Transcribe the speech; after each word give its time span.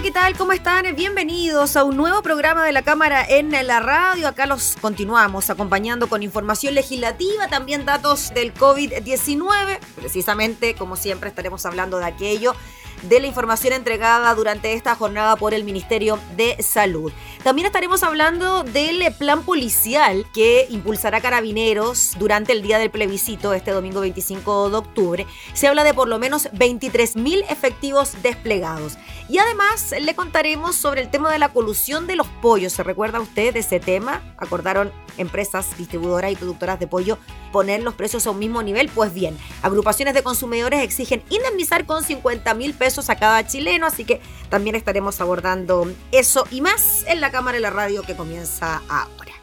Hola, 0.00 0.06
¿qué 0.08 0.14
tal? 0.14 0.36
¿Cómo 0.38 0.52
están? 0.52 0.96
Bienvenidos 0.96 1.76
a 1.76 1.84
un 1.84 1.94
nuevo 1.94 2.22
programa 2.22 2.64
de 2.64 2.72
la 2.72 2.80
Cámara 2.80 3.22
en 3.22 3.50
la 3.50 3.80
radio. 3.80 4.28
Acá 4.28 4.46
los 4.46 4.76
continuamos 4.80 5.50
acompañando 5.50 6.08
con 6.08 6.22
información 6.22 6.74
legislativa, 6.74 7.48
también 7.48 7.84
datos 7.84 8.32
del 8.32 8.54
COVID-19. 8.54 9.78
Precisamente, 9.96 10.74
como 10.74 10.96
siempre, 10.96 11.28
estaremos 11.28 11.66
hablando 11.66 11.98
de 11.98 12.06
aquello 12.06 12.54
de 13.02 13.20
la 13.20 13.26
información 13.26 13.72
entregada 13.72 14.34
durante 14.34 14.74
esta 14.74 14.94
jornada 14.94 15.36
por 15.36 15.54
el 15.54 15.64
Ministerio 15.64 16.18
de 16.36 16.56
Salud. 16.62 17.12
También 17.42 17.66
estaremos 17.66 18.02
hablando 18.02 18.62
del 18.64 19.14
plan 19.14 19.42
policial 19.42 20.26
que 20.34 20.66
impulsará 20.70 21.20
Carabineros 21.20 22.12
durante 22.18 22.52
el 22.52 22.62
día 22.62 22.78
del 22.78 22.90
plebiscito 22.90 23.54
este 23.54 23.70
domingo 23.70 24.00
25 24.00 24.70
de 24.70 24.76
octubre. 24.76 25.26
Se 25.54 25.68
habla 25.68 25.84
de 25.84 25.94
por 25.94 26.08
lo 26.08 26.18
menos 26.18 26.50
23.000 26.52 27.44
efectivos 27.48 28.14
desplegados. 28.22 28.98
Y 29.28 29.38
además 29.38 29.94
le 29.98 30.14
contaremos 30.14 30.76
sobre 30.76 31.02
el 31.02 31.10
tema 31.10 31.32
de 31.32 31.38
la 31.38 31.50
colusión 31.50 32.06
de 32.06 32.16
los 32.16 32.26
pollos. 32.42 32.72
¿Se 32.72 32.82
recuerda 32.82 33.20
usted 33.20 33.54
de 33.54 33.60
ese 33.60 33.80
tema? 33.80 34.22
Acordaron 34.36 34.92
empresas 35.18 35.76
distribuidoras 35.78 36.32
y 36.32 36.36
productoras 36.36 36.80
de 36.80 36.86
pollo 36.86 37.18
poner 37.52 37.82
los 37.82 37.94
precios 37.94 38.26
a 38.26 38.30
un 38.30 38.38
mismo 38.38 38.62
nivel. 38.62 38.88
Pues 38.88 39.12
bien, 39.12 39.36
agrupaciones 39.62 40.14
de 40.14 40.22
consumidores 40.22 40.80
exigen 40.80 41.22
indemnizar 41.30 41.86
con 41.86 42.04
50 42.04 42.54
mil 42.54 42.74
pesos 42.74 43.10
a 43.10 43.16
cada 43.16 43.46
chileno. 43.46 43.86
Así 43.86 44.04
que 44.04 44.20
también 44.48 44.76
estaremos 44.76 45.20
abordando 45.20 45.90
eso 46.12 46.46
y 46.50 46.60
más 46.60 47.04
en 47.06 47.20
la 47.20 47.30
cámara 47.30 47.58
y 47.58 47.60
la 47.60 47.70
radio 47.70 48.02
que 48.02 48.16
comienza 48.16 48.82
ahora. 48.88 49.34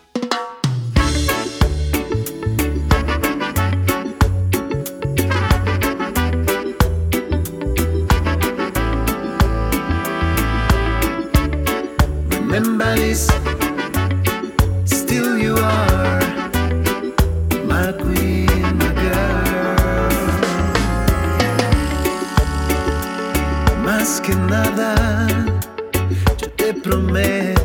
Remember 12.29 13.56
que 24.27 24.35
nada, 24.35 25.27
yo 26.37 26.51
te 26.51 26.73
prometo. 26.73 27.56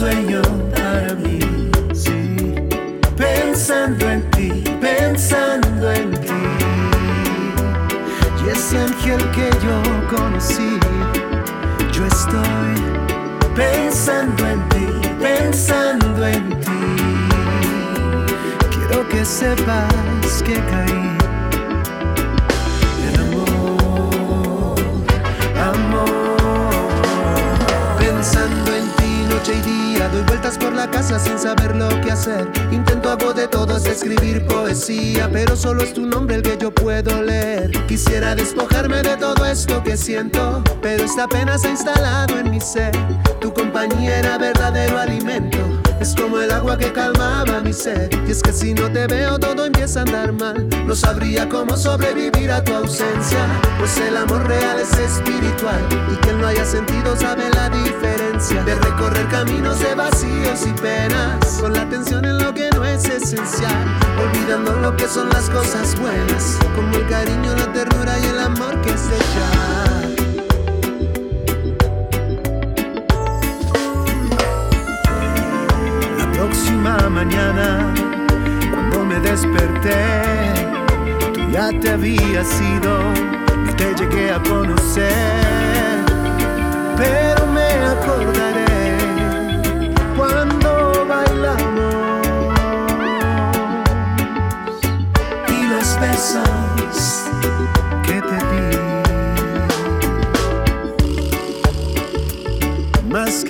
Sueño 0.00 0.40
para 0.74 1.14
mí. 1.14 1.40
Pensando 3.16 4.10
en 4.10 4.29
ángel 9.10 9.30
que 9.30 9.50
yo 9.64 9.82
conocí, 10.08 10.78
yo 11.92 12.06
estoy 12.06 12.74
pensando 13.54 14.46
en 14.46 14.68
ti, 14.68 14.86
pensando 15.20 16.26
en 16.26 16.48
ti. 16.60 16.70
Quiero 18.70 19.08
que 19.08 19.24
sepas 19.24 20.42
que 20.44 20.54
caí 20.54 20.99
doy 30.08 30.22
vueltas 30.22 30.56
por 30.58 30.72
la 30.72 30.90
casa 30.90 31.18
sin 31.18 31.38
saber 31.38 31.76
lo 31.76 31.88
que 32.00 32.12
hacer. 32.12 32.50
Intento 32.70 33.10
hago 33.10 33.32
de 33.32 33.48
todo 33.48 33.76
es 33.76 33.86
escribir 33.86 34.46
poesía, 34.46 35.28
pero 35.32 35.56
solo 35.56 35.82
es 35.82 35.92
tu 35.92 36.06
nombre 36.06 36.36
el 36.36 36.42
que 36.42 36.56
yo 36.58 36.72
puedo 36.72 37.22
leer. 37.22 37.70
Quisiera 37.86 38.34
despojarme 38.34 39.02
de 39.02 39.16
todo 39.16 39.44
esto 39.44 39.82
que 39.82 39.96
siento, 39.96 40.62
pero 40.80 41.04
esta 41.04 41.26
pena 41.28 41.58
se 41.58 41.68
ha 41.68 41.70
instalado 41.70 42.38
en 42.38 42.50
mi 42.50 42.60
ser. 42.60 42.92
Tu 43.40 43.52
compañía 43.52 44.18
era 44.18 44.38
verdadero 44.38 44.98
alimento. 44.98 45.58
Es 46.00 46.14
como 46.14 46.40
el 46.40 46.50
agua 46.50 46.78
que 46.78 46.92
calmaba 46.92 47.60
mi 47.60 47.72
sed. 47.72 48.10
Y 48.26 48.30
es 48.30 48.42
que 48.42 48.52
si 48.52 48.72
no 48.72 48.90
te 48.90 49.06
veo 49.06 49.38
todo 49.38 49.66
empieza 49.66 50.00
a 50.00 50.02
andar 50.02 50.32
mal. 50.32 50.66
No 50.86 50.94
sabría 50.94 51.48
cómo 51.48 51.76
sobrevivir 51.76 52.50
a 52.50 52.64
tu 52.64 52.72
ausencia. 52.72 53.46
Pues 53.78 53.98
el 53.98 54.16
amor 54.16 54.46
real 54.46 54.80
es 54.80 54.92
espiritual. 54.98 55.80
Y 56.10 56.16
quien 56.24 56.40
lo 56.40 56.46
haya 56.46 56.64
sentido 56.64 57.14
sabe 57.16 57.49
recorrer 59.00 59.28
caminos 59.28 59.80
de 59.80 59.94
vacíos 59.94 60.66
y 60.66 60.72
penas. 60.80 61.58
Con 61.60 61.72
la 61.72 61.82
atención 61.82 62.24
en 62.24 62.38
lo 62.38 62.52
que 62.52 62.68
no 62.70 62.84
es 62.84 63.04
esencial. 63.06 63.86
Olvidando 64.22 64.72
lo 64.78 64.94
que 64.94 65.08
son 65.08 65.30
las 65.30 65.48
cosas 65.48 65.98
buenas. 65.98 66.58
Como 66.76 66.94
el 66.96 67.06
cariño, 67.08 67.54
la 67.56 67.72
ternura 67.72 68.18
y 68.18 68.24
el 68.24 68.38
amor 68.38 68.78
que 68.82 68.90
se 68.90 69.16
echa. 69.16 69.48
La 76.18 76.32
próxima 76.32 77.08
mañana, 77.08 77.94
cuando 78.70 79.04
me 79.06 79.18
desperté, 79.20 80.22
tú 81.32 81.40
ya 81.50 81.70
te 81.80 81.90
habías 81.90 82.60
ido, 82.60 82.98
no 83.64 83.76
te 83.76 83.94
llegué 83.94 84.30
a 84.30 84.42
conocer, 84.42 86.04
pero 86.96 87.46
me 87.46 87.72
acordaré 87.86 88.49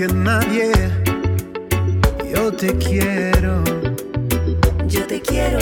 que 0.00 0.06
nadie 0.14 0.72
yo 2.32 2.50
te 2.50 2.74
quiero. 2.78 3.62
Yo 4.88 5.06
te 5.06 5.20
quiero, 5.20 5.58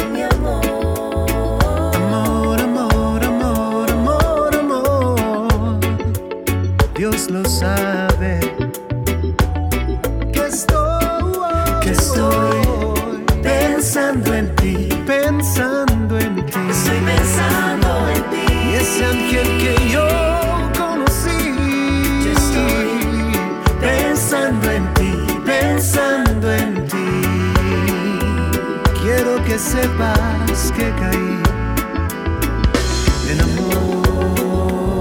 que 29.58 29.64
sepas 29.64 30.72
que 30.76 30.86
caí 31.00 31.42
en 33.28 33.40
amor, 33.40 35.00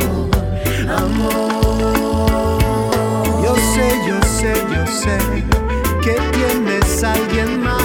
amor. 1.04 2.32
Yo 3.44 3.54
sé, 3.74 3.88
yo 4.08 4.18
sé, 4.24 4.54
yo 4.74 4.84
sé 4.88 5.18
que 6.02 6.16
tienes 6.32 7.04
alguien 7.04 7.50
más. 7.62 7.77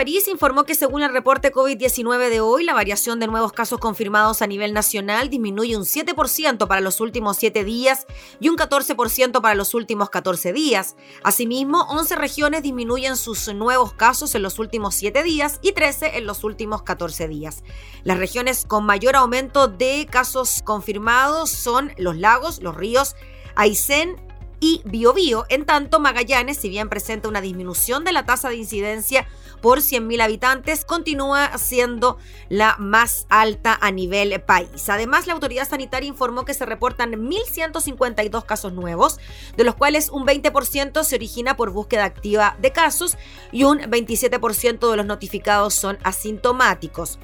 París, 0.00 0.28
informó 0.28 0.64
que 0.64 0.74
según 0.74 1.02
el 1.02 1.12
reporte 1.12 1.52
COVID-19 1.52 2.30
de 2.30 2.40
hoy, 2.40 2.64
la 2.64 2.72
variación 2.72 3.20
de 3.20 3.26
nuevos 3.26 3.52
casos 3.52 3.78
confirmados 3.78 4.40
a 4.40 4.46
nivel 4.46 4.72
nacional 4.72 5.28
disminuye 5.28 5.76
un 5.76 5.82
7% 5.82 6.66
para 6.66 6.80
los 6.80 7.02
últimos 7.02 7.36
7 7.36 7.64
días 7.64 8.06
y 8.40 8.48
un 8.48 8.56
14% 8.56 9.42
para 9.42 9.54
los 9.54 9.74
últimos 9.74 10.08
14 10.08 10.54
días. 10.54 10.96
Asimismo, 11.22 11.82
11 11.90 12.16
regiones 12.16 12.62
disminuyen 12.62 13.14
sus 13.18 13.52
nuevos 13.52 13.92
casos 13.92 14.34
en 14.34 14.40
los 14.40 14.58
últimos 14.58 14.94
7 14.94 15.22
días 15.22 15.58
y 15.60 15.72
13 15.72 16.16
en 16.16 16.24
los 16.24 16.44
últimos 16.44 16.80
14 16.80 17.28
días. 17.28 17.62
Las 18.02 18.16
regiones 18.16 18.64
con 18.66 18.86
mayor 18.86 19.16
aumento 19.16 19.68
de 19.68 20.08
casos 20.10 20.62
confirmados 20.64 21.50
son 21.50 21.92
los 21.98 22.16
lagos, 22.16 22.62
los 22.62 22.74
ríos, 22.74 23.16
Aysén, 23.54 24.16
y 24.60 24.82
Biobío. 24.84 25.46
En 25.48 25.64
tanto, 25.64 25.98
Magallanes, 25.98 26.58
si 26.58 26.68
bien 26.68 26.88
presenta 26.88 27.28
una 27.28 27.40
disminución 27.40 28.04
de 28.04 28.12
la 28.12 28.26
tasa 28.26 28.50
de 28.50 28.56
incidencia 28.56 29.26
por 29.60 29.80
100.000 29.80 30.22
habitantes, 30.22 30.84
continúa 30.84 31.56
siendo 31.58 32.18
la 32.48 32.76
más 32.78 33.26
alta 33.28 33.78
a 33.80 33.90
nivel 33.90 34.40
país. 34.40 34.88
Además, 34.88 35.26
la 35.26 35.34
autoridad 35.34 35.68
sanitaria 35.68 36.08
informó 36.08 36.44
que 36.44 36.54
se 36.54 36.66
reportan 36.66 37.12
1.152 37.12 38.44
casos 38.44 38.72
nuevos, 38.72 39.18
de 39.56 39.64
los 39.64 39.74
cuales 39.74 40.10
un 40.10 40.26
20% 40.26 41.04
se 41.04 41.14
origina 41.14 41.56
por 41.56 41.70
búsqueda 41.70 42.04
activa 42.04 42.56
de 42.60 42.72
casos 42.72 43.16
y 43.52 43.64
un 43.64 43.80
27% 43.80 44.90
de 44.90 44.96
los 44.96 45.06
notificados 45.06 45.74
son 45.74 45.98
asintomáticos. 46.02 47.18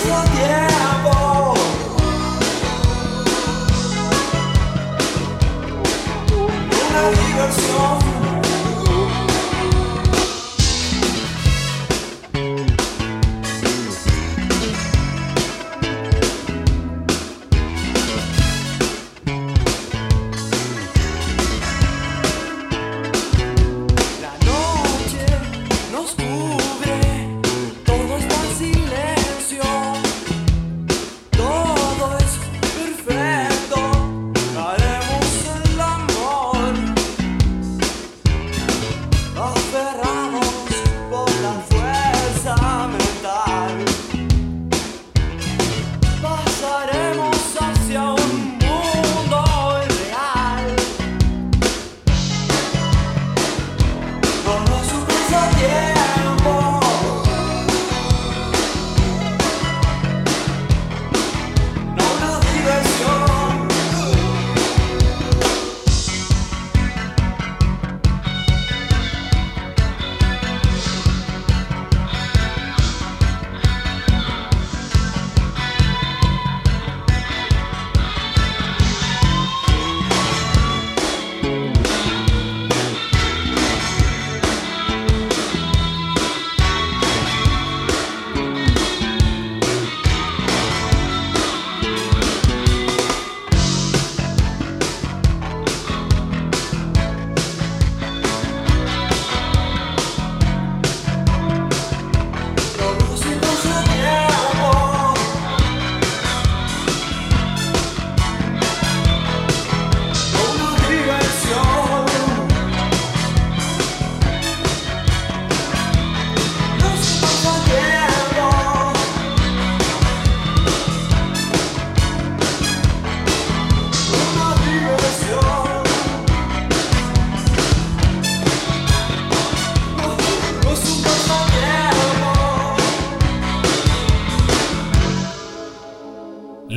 what 0.08 0.35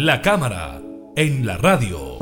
La 0.10 0.24
cámara 0.24 0.82
en 1.16 1.46
la 1.46 1.56
radio. 1.58 2.18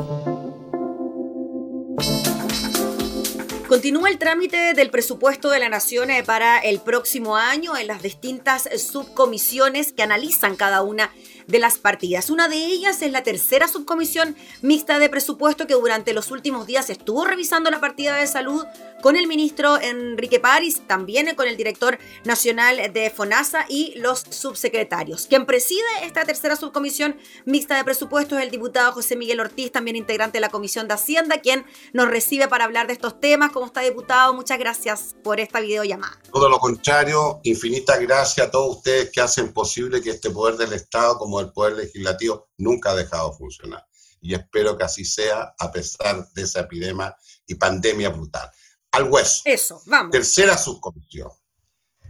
Continúa 3.66 4.10
el 4.10 4.18
trámite 4.18 4.74
del 4.74 4.90
presupuesto 4.90 5.48
de 5.48 5.58
la 5.58 5.70
Nación 5.70 6.10
eh, 6.10 6.22
para 6.22 6.58
el 6.58 6.80
próximo 6.80 7.36
año 7.36 7.78
en 7.78 7.86
las 7.86 8.02
distintas 8.02 8.68
subcomisiones 8.76 9.94
que 9.94 10.02
analizan 10.02 10.54
cada 10.54 10.82
una 10.82 11.10
de 11.48 11.58
las 11.58 11.78
partidas. 11.78 12.30
Una 12.30 12.48
de 12.48 12.56
ellas 12.56 13.02
es 13.02 13.10
la 13.10 13.24
tercera 13.24 13.66
subcomisión 13.66 14.36
mixta 14.62 14.98
de 14.98 15.08
presupuesto 15.08 15.66
que 15.66 15.74
durante 15.74 16.12
los 16.12 16.30
últimos 16.30 16.66
días 16.66 16.90
estuvo 16.90 17.24
revisando 17.24 17.70
la 17.70 17.80
partida 17.80 18.16
de 18.16 18.26
salud 18.26 18.64
con 19.02 19.16
el 19.16 19.26
ministro 19.26 19.80
Enrique 19.80 20.40
París, 20.40 20.82
también 20.86 21.34
con 21.34 21.48
el 21.48 21.56
director 21.56 21.98
nacional 22.24 22.92
de 22.92 23.10
FONASA 23.10 23.64
y 23.68 23.94
los 23.96 24.24
subsecretarios. 24.28 25.26
Quien 25.26 25.46
preside 25.46 25.80
esta 26.02 26.24
tercera 26.24 26.56
subcomisión 26.56 27.16
mixta 27.44 27.76
de 27.76 27.84
presupuesto 27.84 28.36
es 28.36 28.44
el 28.44 28.50
diputado 28.50 28.92
José 28.92 29.16
Miguel 29.16 29.40
Ortiz, 29.40 29.72
también 29.72 29.96
integrante 29.96 30.38
de 30.38 30.40
la 30.40 30.50
Comisión 30.50 30.88
de 30.88 30.94
Hacienda, 30.94 31.40
quien 31.40 31.64
nos 31.92 32.08
recibe 32.08 32.48
para 32.48 32.64
hablar 32.64 32.86
de 32.86 32.92
estos 32.92 33.20
temas. 33.20 33.52
¿Cómo 33.52 33.66
está, 33.66 33.80
diputado? 33.80 34.34
Muchas 34.34 34.58
gracias 34.58 35.16
por 35.22 35.40
esta 35.40 35.60
videollamada. 35.60 36.18
Todo 36.32 36.48
lo 36.48 36.58
contrario, 36.58 37.40
infinitas 37.44 38.00
gracias 38.00 38.48
a 38.48 38.50
todos 38.50 38.76
ustedes 38.76 39.10
que 39.10 39.20
hacen 39.20 39.52
posible 39.52 40.02
que 40.02 40.10
este 40.10 40.30
poder 40.30 40.56
del 40.56 40.72
Estado, 40.72 41.18
como 41.18 41.37
el 41.40 41.52
Poder 41.52 41.74
Legislativo 41.74 42.50
nunca 42.58 42.90
ha 42.90 42.94
dejado 42.94 43.30
de 43.30 43.36
funcionar. 43.36 43.86
Y 44.20 44.34
espero 44.34 44.76
que 44.76 44.84
así 44.84 45.04
sea 45.04 45.54
a 45.58 45.70
pesar 45.70 46.28
de 46.32 46.42
esa 46.42 46.60
epidemia 46.60 47.16
y 47.46 47.54
pandemia 47.54 48.10
brutal. 48.10 48.50
Al 48.92 49.04
hueso. 49.04 49.42
Eso, 49.44 49.82
vamos. 49.86 50.10
Tercera 50.12 50.56
subcomisión. 50.56 51.30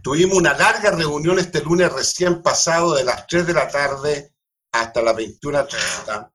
Tuvimos 0.01 0.37
una 0.37 0.53
larga 0.53 0.91
reunión 0.91 1.39
este 1.39 1.61
lunes 1.61 1.91
recién 1.91 2.41
pasado 2.41 2.95
de 2.95 3.03
las 3.03 3.27
3 3.27 3.45
de 3.45 3.53
la 3.53 3.67
tarde 3.67 4.33
hasta 4.71 5.01
las 5.01 5.15
21.30, 5.15 6.31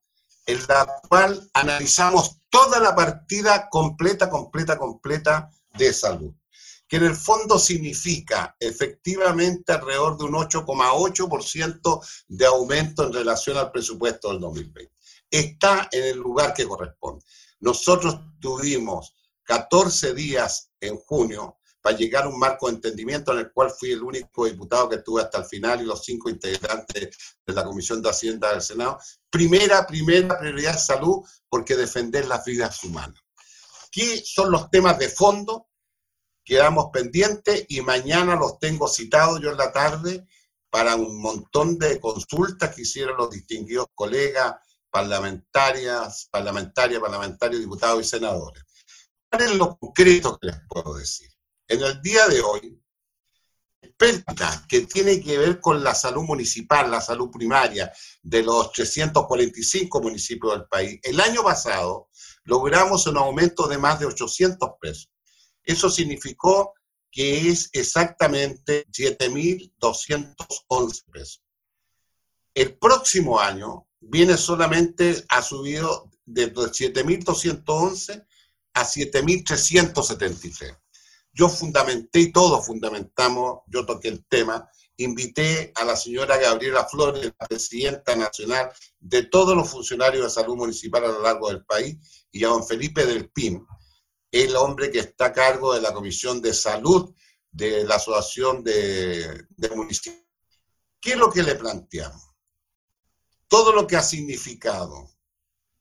en 0.47 0.59
la 0.69 1.01
cual 1.09 1.51
analizamos 1.55 2.43
toda 2.51 2.79
la 2.79 2.95
partida 2.95 3.69
completa, 3.71 4.29
completa, 4.29 4.77
completa 4.77 5.51
de 5.73 5.93
salud 5.93 6.35
que 6.89 6.97
en 6.97 7.05
el 7.05 7.17
fondo 7.17 7.59
significa 7.59 8.57
efectivamente 8.59 9.73
alrededor 9.73 10.19
de 10.19 10.25
un 10.25 10.35
8,8% 10.35 12.07
de 12.29 12.47
aumento 12.47 13.07
en 13.07 13.13
relación 13.13 13.57
al 13.57 13.71
presupuesto 13.71 14.31
del 14.31 14.41
2020. 14.41 14.93
Está 15.31 15.89
en 15.91 16.05
el 16.05 16.19
lugar 16.19 16.55
que 16.55 16.67
corresponde. 16.67 17.25
Nosotros 17.61 18.21
tuvimos 18.41 19.15
14 19.45 20.15
días 20.15 20.71
en 20.81 20.97
junio 20.97 21.59
para 21.81 21.97
llegar 21.97 22.25
a 22.25 22.29
un 22.29 22.39
marco 22.39 22.67
de 22.67 22.77
entendimiento 22.77 23.33
en 23.33 23.41
el 23.41 23.53
cual 23.53 23.71
fui 23.71 23.93
el 23.93 24.03
único 24.03 24.47
diputado 24.47 24.89
que 24.89 24.97
estuve 24.97 25.21
hasta 25.21 25.39
el 25.39 25.45
final 25.45 25.83
y 25.83 25.85
los 25.85 26.03
cinco 26.03 26.31
integrantes 26.31 27.37
de 27.47 27.53
la 27.53 27.63
Comisión 27.63 28.01
de 28.01 28.09
Hacienda 28.09 28.53
del 28.53 28.63
Senado. 28.63 28.99
Primera, 29.29 29.87
primera 29.87 30.39
prioridad 30.39 30.79
salud, 30.79 31.23
porque 31.47 31.77
defender 31.77 32.27
las 32.27 32.43
vidas 32.45 32.83
humanas. 32.85 33.21
¿Qué 33.91 34.23
son 34.25 34.51
los 34.51 34.71
temas 34.71 34.99
de 34.99 35.11
fondo? 35.11 35.69
Quedamos 36.45 36.91
pendientes 36.93 37.65
y 37.69 37.81
mañana 37.81 38.37
los 38.37 38.59
tengo 38.59 38.89
citados 38.89 39.41
yo 39.41 39.51
en 39.51 39.57
la 39.57 39.73
tarde 39.73 40.27
para 40.71 40.97
un 40.97 41.21
montón 41.21 41.79
de 41.79 42.01
consultas 42.01 42.75
que 42.75 42.83
hicieron 42.83 43.17
los 43.17 43.31
distinguidos 43.31 43.87
colegas 43.95 44.55
parlamentarias, 44.91 46.29
parlamentarias, 46.31 47.01
parlamentarios, 47.01 47.61
diputados 47.61 48.07
y 48.07 48.09
senadores. 48.09 48.63
¿Cuál 49.29 49.43
es 49.43 49.55
lo 49.57 49.77
concreto 49.77 50.39
que 50.39 50.47
les 50.47 50.57
puedo 50.69 50.95
decir? 50.95 51.29
En 51.67 51.83
el 51.83 52.01
día 52.01 52.29
de 52.29 52.41
hoy, 52.41 52.81
pérdida 53.97 54.65
que 54.69 54.83
tiene 54.83 55.21
que 55.21 55.39
ver 55.39 55.61
con 55.61 55.83
la 55.83 55.95
salud 55.95 56.23
municipal, 56.23 56.91
la 56.91 57.01
salud 57.01 57.31
primaria 57.31 57.93
de 58.23 58.43
los 58.43 58.71
345 58.73 60.01
municipios 60.01 60.53
del 60.53 60.67
país. 60.67 61.01
El 61.03 61.21
año 61.21 61.43
pasado 61.43 62.09
logramos 62.45 63.07
un 63.07 63.17
aumento 63.17 63.67
de 63.67 63.79
más 63.79 63.99
de 63.99 64.07
800 64.07 64.71
pesos. 64.81 65.11
Eso 65.65 65.91
significó 65.91 66.75
que 67.11 67.49
es 67.49 67.71
exactamente 67.73 68.87
7.211 68.89 71.05
pesos. 71.11 71.43
El 72.55 72.77
próximo 72.77 73.41
año 73.41 73.89
viene 74.01 74.37
solamente, 74.37 75.25
ha 75.29 75.41
subido 75.43 76.11
de 76.25 76.53
7.211 76.53 78.27
a 78.75 78.85
7.373. 78.85 80.79
Yo 81.33 81.49
fundamenté 81.49 82.21
y 82.21 82.33
todos 82.33 82.67
fundamentamos, 82.67 83.61
yo 83.67 83.87
toqué 83.87 84.09
el 84.09 84.25
tema, 84.27 84.69
invité 84.97 85.73
a 85.75 85.85
la 85.85 85.97
señora 85.97 86.37
Gabriela 86.37 86.87
Flores, 86.87 87.33
presidenta 87.49 88.15
nacional 88.15 88.71
de 89.01 89.25
todos 89.25 89.57
los 89.57 89.69
funcionarios 89.69 90.25
de 90.25 90.31
salud 90.31 90.57
municipal 90.57 91.05
a 91.05 91.09
lo 91.09 91.23
largo 91.23 91.49
del 91.49 91.65
país, 91.65 92.27
y 92.31 92.45
a 92.45 92.49
don 92.49 92.67
Felipe 92.67 93.05
del 93.05 93.31
PIM, 93.31 93.67
el 94.35 94.57
hombre 94.57 94.91
que 94.91 94.99
está 94.99 95.27
a 95.27 95.33
cargo 95.33 95.75
de 95.75 95.81
la 95.81 95.95
Comisión 95.95 96.43
de 96.43 96.53
Salud 96.53 97.15
de 97.53 97.85
la 97.85 97.95
Asociación 97.95 98.65
de, 98.65 99.47
Municipios. 99.77 100.25
¿Qué 101.01 101.13
es 101.13 101.17
lo 101.17 101.31
que 101.31 101.45
le 101.45 101.55
planteamos? 101.55 102.21
Todo 103.47 103.73
lo 103.73 103.87
que 103.87 103.97
ha 103.97 104.03
significado 104.03 105.09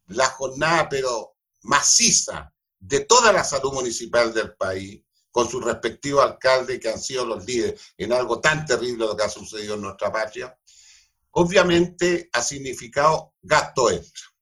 la 0.07 0.27
jornada, 0.27 0.87
pero 0.87 1.35
maciza, 1.63 2.53
de 2.77 2.99
toda 2.99 3.33
la 3.33 3.43
salud 3.43 3.73
municipal 3.73 4.31
del 4.31 4.53
país, 4.53 5.01
con 5.31 5.49
su 5.49 5.59
respectivo 5.59 6.21
alcalde, 6.21 6.79
que 6.79 6.89
han 6.89 7.01
sido 7.01 7.25
los 7.25 7.43
líderes 7.45 7.81
en 7.97 8.13
algo 8.13 8.39
tan 8.39 8.67
terrible 8.67 9.07
lo 9.07 9.17
que 9.17 9.23
ha 9.23 9.29
sucedido 9.29 9.73
en 9.73 9.81
nuestra 9.81 10.11
patria, 10.11 10.55
obviamente 11.31 12.29
ha 12.31 12.43
significado 12.43 13.33
gasto 13.41 13.89
extra. 13.89 14.32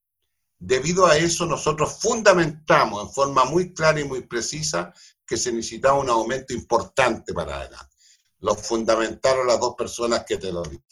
Debido 0.63 1.07
a 1.07 1.17
eso, 1.17 1.47
nosotros 1.47 1.97
fundamentamos 1.99 3.01
en 3.01 3.11
forma 3.11 3.45
muy 3.45 3.73
clara 3.73 3.99
y 3.99 4.03
muy 4.03 4.21
precisa 4.21 4.93
que 5.25 5.35
se 5.35 5.51
necesitaba 5.51 5.97
un 5.97 6.07
aumento 6.07 6.53
importante 6.53 7.33
para 7.33 7.61
adelante. 7.61 7.95
Lo 8.41 8.53
fundamentaron 8.53 9.47
las 9.47 9.59
dos 9.59 9.73
personas 9.75 10.23
que 10.23 10.37
te 10.37 10.51
lo 10.51 10.61
dije. 10.61 10.83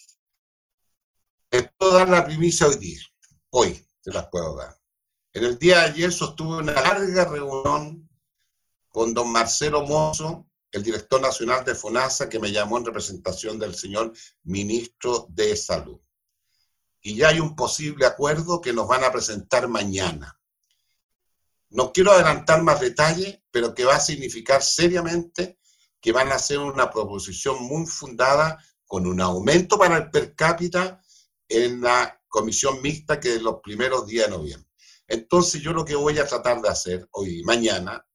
Puedo 1.78 1.94
dar 1.94 2.10
la 2.10 2.26
primicia 2.26 2.66
hoy 2.66 2.78
día. 2.78 3.00
Hoy 3.52 3.86
te 4.02 4.12
las 4.12 4.28
puedo 4.30 4.56
dar. 4.56 4.76
En 5.34 5.44
el 5.44 5.60
día 5.60 5.82
de 5.82 5.86
ayer 5.92 6.12
sostuve 6.12 6.58
una 6.58 6.74
larga 6.74 7.26
reunión 7.26 8.10
con 8.88 9.14
don 9.14 9.32
Marcelo 9.32 9.84
Mozo, 9.86 10.48
el 10.72 10.82
director 10.82 11.22
nacional 11.22 11.64
de 11.64 11.76
FONASA, 11.76 12.28
que 12.28 12.40
me 12.40 12.52
llamó 12.52 12.80
en 12.80 12.86
representación 12.86 13.60
del 13.60 13.76
señor 13.76 14.14
ministro 14.42 15.28
de 15.30 15.56
Salud 15.56 16.02
y 17.02 17.16
ya 17.16 17.30
hay 17.30 17.40
un 17.40 17.56
posible 17.56 18.06
acuerdo 18.06 18.62
que 18.62 18.74
nos 18.74 18.88
van 18.88 19.04
a 19.04 19.12
presentar 19.12 19.68
mañana. 19.68 20.40
No 21.70 21.94
quiero 21.94 22.12
adelantar 22.12 22.64
más 22.64 22.80
detalles, 22.80 23.40
pero 23.52 23.74
que 23.74 23.86
va 23.86 23.96
a 23.96 24.00
significar 24.00 24.62
seriamente 24.64 25.60
que 26.02 26.12
van 26.12 26.32
a 26.32 26.36
hacer 26.36 26.60
una 26.60 26.90
proposición 26.90 27.62
muy 27.64 27.86
fundada 27.86 28.64
con 28.86 29.06
un 29.06 29.22
aumento 29.22 29.78
para 29.78 29.98
el 29.98 30.10
per 30.10 30.34
cápita 30.36 31.02
en 31.48 31.82
la 31.82 32.22
comisión 32.28 32.82
mixta 32.82 33.20
que 33.20 33.36
es 33.36 33.42
los 33.42 33.60
primeros 33.62 34.08
días 34.08 34.28
de 34.28 34.38
noviembre. 34.38 34.70
Entonces 35.08 35.62
yo 35.62 35.74
lo 35.74 35.86
que 35.86 35.96
voy 35.96 36.18
a 36.20 36.28
tratar 36.28 36.62
de 36.62 36.70
hacer 36.70 37.08
hoy, 37.12 37.44
mañana, 37.44 38.06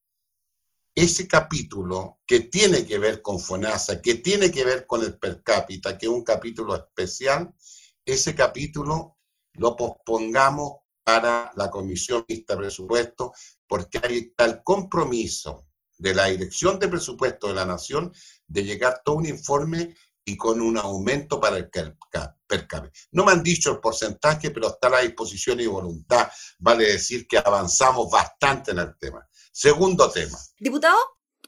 ese 0.95 1.27
capítulo 1.27 2.21
que 2.25 2.41
tiene 2.41 2.87
que 2.87 2.99
ver 2.99 3.21
con 3.21 3.41
FONASA, 3.41 4.01
que 4.01 4.17
tiene 4.17 4.51
que 4.51 4.65
ver 4.65 4.87
con 4.87 5.03
el 5.03 5.19
per 5.19 5.43
cápita, 5.43 5.99
que 5.99 6.07
es 6.07 6.13
un 6.13 6.23
capítulo 6.23 6.77
especial, 6.77 7.53
ese 8.05 8.35
capítulo 8.35 9.19
lo 9.55 9.77
pospongamos 9.77 10.79
para 11.03 11.53
la 11.57 11.71
Comisión 11.71 12.25
Mixta 12.29 12.55
de 12.55 12.61
Presupuesto, 12.61 13.33
porque 13.67 14.01
hay 14.03 14.33
el 14.37 14.63
compromiso 14.63 15.67
de 15.99 16.15
la 16.15 16.27
Dirección 16.27 16.79
de 16.79 16.89
Presupuesto 16.89 17.49
de 17.49 17.55
la 17.55 17.67
Nación 17.67 18.13
de 18.47 18.65
llegar 18.65 19.03
todo 19.05 19.17
un 19.17 19.27
informe 19.27 19.95
y 20.25 20.37
con 20.37 20.61
un 20.61 20.79
aumento 20.79 21.39
para 21.39 21.59
el 21.59 21.69
per 21.69 21.97
cápita. 22.67 22.91
No 23.13 23.25
me 23.25 23.33
han 23.33 23.43
dicho 23.43 23.71
el 23.71 23.81
porcentaje, 23.81 24.51
pero 24.51 24.69
está 24.69 24.89
a 24.89 24.91
la 24.91 25.01
disposición 25.01 25.61
y 25.61 25.67
voluntad. 25.67 26.31
Vale 26.59 26.85
decir 26.85 27.27
que 27.29 27.39
avanzamos 27.39 28.11
bastante 28.11 28.71
en 28.71 28.79
el 28.79 28.97
tema. 28.99 29.29
Segundo 29.53 30.11
tema. 30.11 30.39
Diputado, 30.59 30.97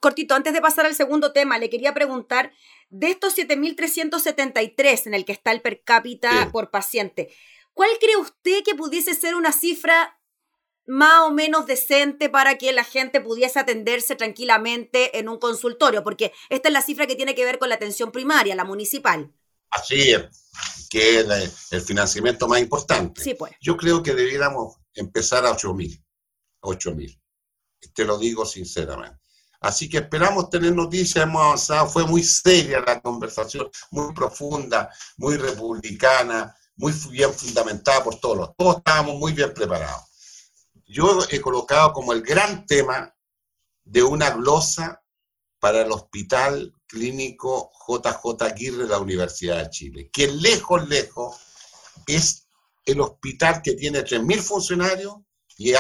cortito, 0.01 0.35
antes 0.35 0.53
de 0.53 0.61
pasar 0.61 0.85
al 0.85 0.95
segundo 0.95 1.33
tema, 1.33 1.59
le 1.59 1.71
quería 1.71 1.95
preguntar 1.95 2.53
de 2.89 3.11
estos 3.11 3.37
7.373 3.37 5.07
en 5.07 5.15
el 5.15 5.25
que 5.25 5.33
está 5.33 5.53
el 5.53 5.61
per 5.61 5.83
cápita 5.83 6.51
por 6.53 6.71
paciente, 6.71 7.35
¿cuál 7.75 7.91
cree 8.01 8.17
usted 8.17 8.63
que 8.65 8.75
pudiese 8.75 9.15
ser 9.15 9.35
una 9.35 9.53
cifra 9.53 10.21
más 10.87 11.23
o 11.23 11.33
menos 11.33 11.67
decente 11.67 12.29
para 12.29 12.59
que 12.59 12.73
la 12.73 12.85
gente 12.85 13.21
pudiese 13.21 13.59
atenderse 13.59 14.15
tranquilamente 14.15 15.19
en 15.19 15.29
un 15.29 15.39
consultorio? 15.39 16.05
Porque 16.05 16.33
esta 16.49 16.69
es 16.69 16.73
la 16.73 16.83
cifra 16.83 17.07
que 17.07 17.17
tiene 17.17 17.35
que 17.35 17.45
ver 17.45 17.59
con 17.59 17.69
la 17.69 17.75
atención 17.75 18.13
primaria, 18.13 18.55
la 18.55 18.65
municipal. 18.65 19.33
Así 19.71 20.13
es, 20.13 20.89
que 20.89 21.21
es 21.21 21.73
el 21.73 21.81
financiamiento 21.81 22.47
más 22.47 22.61
importante. 22.61 23.21
Sí, 23.21 23.35
pues. 23.35 23.53
Yo 23.61 23.77
creo 23.77 24.03
que 24.03 24.15
debiéramos 24.15 24.77
empezar 24.95 25.45
a 25.45 25.51
8.000. 25.51 26.03
8.000. 26.61 27.21
Te 27.93 28.05
lo 28.05 28.17
digo 28.19 28.47
sinceramente. 28.47 29.26
Así 29.61 29.89
que 29.89 29.99
esperamos 29.99 30.51
tener 30.51 30.75
noticias, 30.75 31.25
hemos 31.25 31.43
avanzado, 31.43 31.89
fue 31.89 32.05
muy 32.05 32.23
seria 32.23 32.81
la 32.81 33.01
conversación, 33.01 33.69
muy 33.91 34.13
profunda, 34.13 34.91
muy 35.17 35.37
republicana, 35.37 36.55
muy 36.77 36.93
bien 37.11 37.33
fundamentada 37.33 38.05
por 38.05 38.21
todos. 38.21 38.55
Todos 38.57 38.79
estábamos 38.79 39.17
muy 39.17 39.33
bien 39.33 39.53
preparados. 39.55 40.05
Yo 40.87 41.19
he 41.31 41.41
colocado 41.41 41.93
como 41.93 42.13
el 42.13 42.23
gran 42.23 42.67
tema 42.67 43.13
de 43.85 44.03
una 44.03 44.31
glosa 44.31 45.03
para 45.59 45.83
el 45.83 45.91
Hospital 45.91 46.73
Clínico 46.87 47.73
JJ 47.89 48.43
Aguirre 48.43 48.85
de 48.85 48.89
la 48.89 48.99
Universidad 48.99 49.59
de 49.59 49.71
Chile, 49.71 50.11
que 50.13 50.29
lejos, 50.29 50.87
lejos 50.89 51.37
es 52.07 52.47
el 52.85 53.01
hospital 53.01 53.63
que 53.63 53.73
tiene 53.73 54.05
3.000 54.05 54.41
funcionarios 54.41 55.17
y 55.57 55.75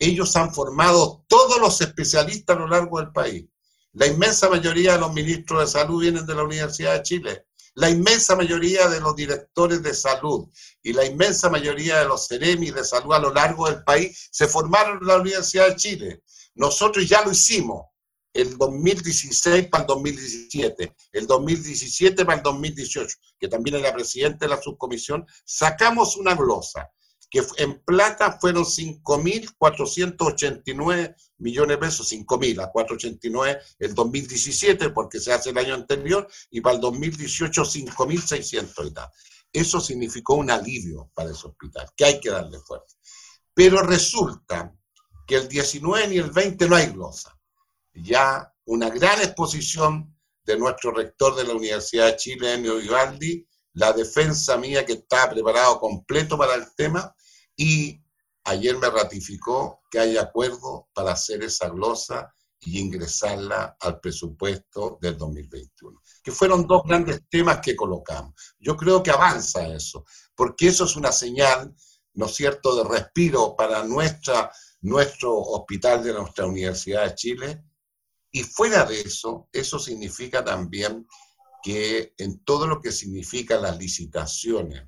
ellos 0.00 0.34
han 0.34 0.52
formado 0.52 1.24
todos 1.28 1.60
los 1.60 1.80
especialistas 1.82 2.56
a 2.56 2.60
lo 2.60 2.66
largo 2.66 2.98
del 2.98 3.12
país. 3.12 3.44
La 3.92 4.06
inmensa 4.06 4.48
mayoría 4.48 4.94
de 4.94 5.00
los 5.00 5.12
ministros 5.12 5.60
de 5.60 5.66
salud 5.66 6.00
vienen 6.00 6.26
de 6.26 6.34
la 6.34 6.42
Universidad 6.42 6.94
de 6.94 7.02
Chile. 7.02 7.46
La 7.74 7.90
inmensa 7.90 8.34
mayoría 8.34 8.88
de 8.88 8.98
los 8.98 9.14
directores 9.14 9.82
de 9.82 9.94
salud 9.94 10.48
y 10.82 10.92
la 10.92 11.04
inmensa 11.04 11.50
mayoría 11.50 11.98
de 11.98 12.06
los 12.06 12.26
ceremis 12.26 12.74
de 12.74 12.82
salud 12.82 13.12
a 13.12 13.18
lo 13.18 13.32
largo 13.32 13.68
del 13.68 13.84
país 13.84 14.28
se 14.32 14.48
formaron 14.48 14.98
en 15.00 15.06
la 15.06 15.18
Universidad 15.18 15.68
de 15.68 15.76
Chile. 15.76 16.22
Nosotros 16.54 17.06
ya 17.06 17.22
lo 17.22 17.30
hicimos 17.30 17.86
el 18.32 18.56
2016 18.56 19.68
para 19.68 19.82
el 19.82 19.86
2017, 19.88 20.94
el 21.12 21.26
2017 21.26 22.24
para 22.24 22.38
el 22.38 22.42
2018, 22.42 23.16
que 23.38 23.48
también 23.48 23.76
era 23.76 23.92
presidente 23.92 24.46
de 24.46 24.48
la 24.48 24.62
subcomisión, 24.62 25.26
sacamos 25.44 26.16
una 26.16 26.34
glosa 26.34 26.90
que 27.30 27.42
en 27.58 27.80
plata 27.84 28.38
fueron 28.40 28.64
5.489 28.64 31.14
millones 31.38 31.76
de 31.76 31.78
pesos, 31.78 32.12
5.000 32.12 32.62
a 32.62 32.72
489 32.72 33.60
el 33.78 33.94
2017, 33.94 34.90
porque 34.90 35.20
se 35.20 35.32
hace 35.32 35.50
el 35.50 35.58
año 35.58 35.74
anterior, 35.74 36.26
y 36.50 36.60
para 36.60 36.74
el 36.74 36.80
2018 36.80 37.62
5.600 37.62 38.88
y 38.88 38.90
tal. 38.90 39.08
Eso 39.52 39.80
significó 39.80 40.34
un 40.34 40.50
alivio 40.50 41.12
para 41.14 41.30
ese 41.30 41.46
hospital, 41.46 41.88
que 41.96 42.04
hay 42.04 42.18
que 42.20 42.30
darle 42.30 42.58
fuerza. 42.58 42.96
Pero 43.54 43.80
resulta 43.82 44.74
que 45.26 45.36
el 45.36 45.48
19 45.48 46.08
ni 46.08 46.18
el 46.18 46.30
20 46.30 46.68
no 46.68 46.76
hay 46.76 46.86
glosa. 46.86 47.38
Ya 47.94 48.52
una 48.64 48.90
gran 48.90 49.20
exposición 49.20 50.16
de 50.44 50.58
nuestro 50.58 50.92
rector 50.92 51.36
de 51.36 51.44
la 51.44 51.54
Universidad 51.54 52.06
de 52.06 52.16
Chile, 52.16 52.54
Enio 52.54 52.76
Vivaldi, 52.76 53.46
la 53.74 53.92
defensa 53.92 54.56
mía 54.56 54.84
que 54.84 54.94
estaba 54.94 55.32
preparado 55.32 55.78
completo 55.78 56.36
para 56.36 56.54
el 56.54 56.74
tema, 56.74 57.14
y 57.56 58.02
ayer 58.44 58.76
me 58.78 58.90
ratificó 58.90 59.82
que 59.90 59.98
hay 59.98 60.16
acuerdo 60.16 60.88
para 60.92 61.12
hacer 61.12 61.42
esa 61.42 61.68
glosa 61.68 62.32
y 62.60 62.78
ingresarla 62.78 63.76
al 63.80 64.00
presupuesto 64.00 64.98
del 65.00 65.16
2021. 65.16 66.00
Que 66.22 66.30
fueron 66.30 66.66
dos 66.66 66.82
grandes 66.84 67.22
temas 67.28 67.60
que 67.60 67.74
colocamos. 67.74 68.34
Yo 68.58 68.76
creo 68.76 69.02
que 69.02 69.10
avanza 69.10 69.66
eso, 69.66 70.04
porque 70.34 70.68
eso 70.68 70.84
es 70.84 70.96
una 70.96 71.12
señal, 71.12 71.74
¿no 72.14 72.26
es 72.26 72.34
cierto?, 72.34 72.76
de 72.76 72.84
respiro 72.84 73.56
para 73.56 73.82
nuestra, 73.84 74.52
nuestro 74.82 75.38
hospital 75.38 76.02
de 76.04 76.12
nuestra 76.12 76.46
Universidad 76.46 77.06
de 77.06 77.14
Chile. 77.14 77.64
Y 78.30 78.42
fuera 78.42 78.84
de 78.84 79.00
eso, 79.00 79.48
eso 79.52 79.78
significa 79.78 80.44
también 80.44 81.06
que 81.62 82.14
en 82.18 82.44
todo 82.44 82.66
lo 82.66 82.80
que 82.80 82.92
significa 82.92 83.58
las 83.58 83.78
licitaciones, 83.78 84.84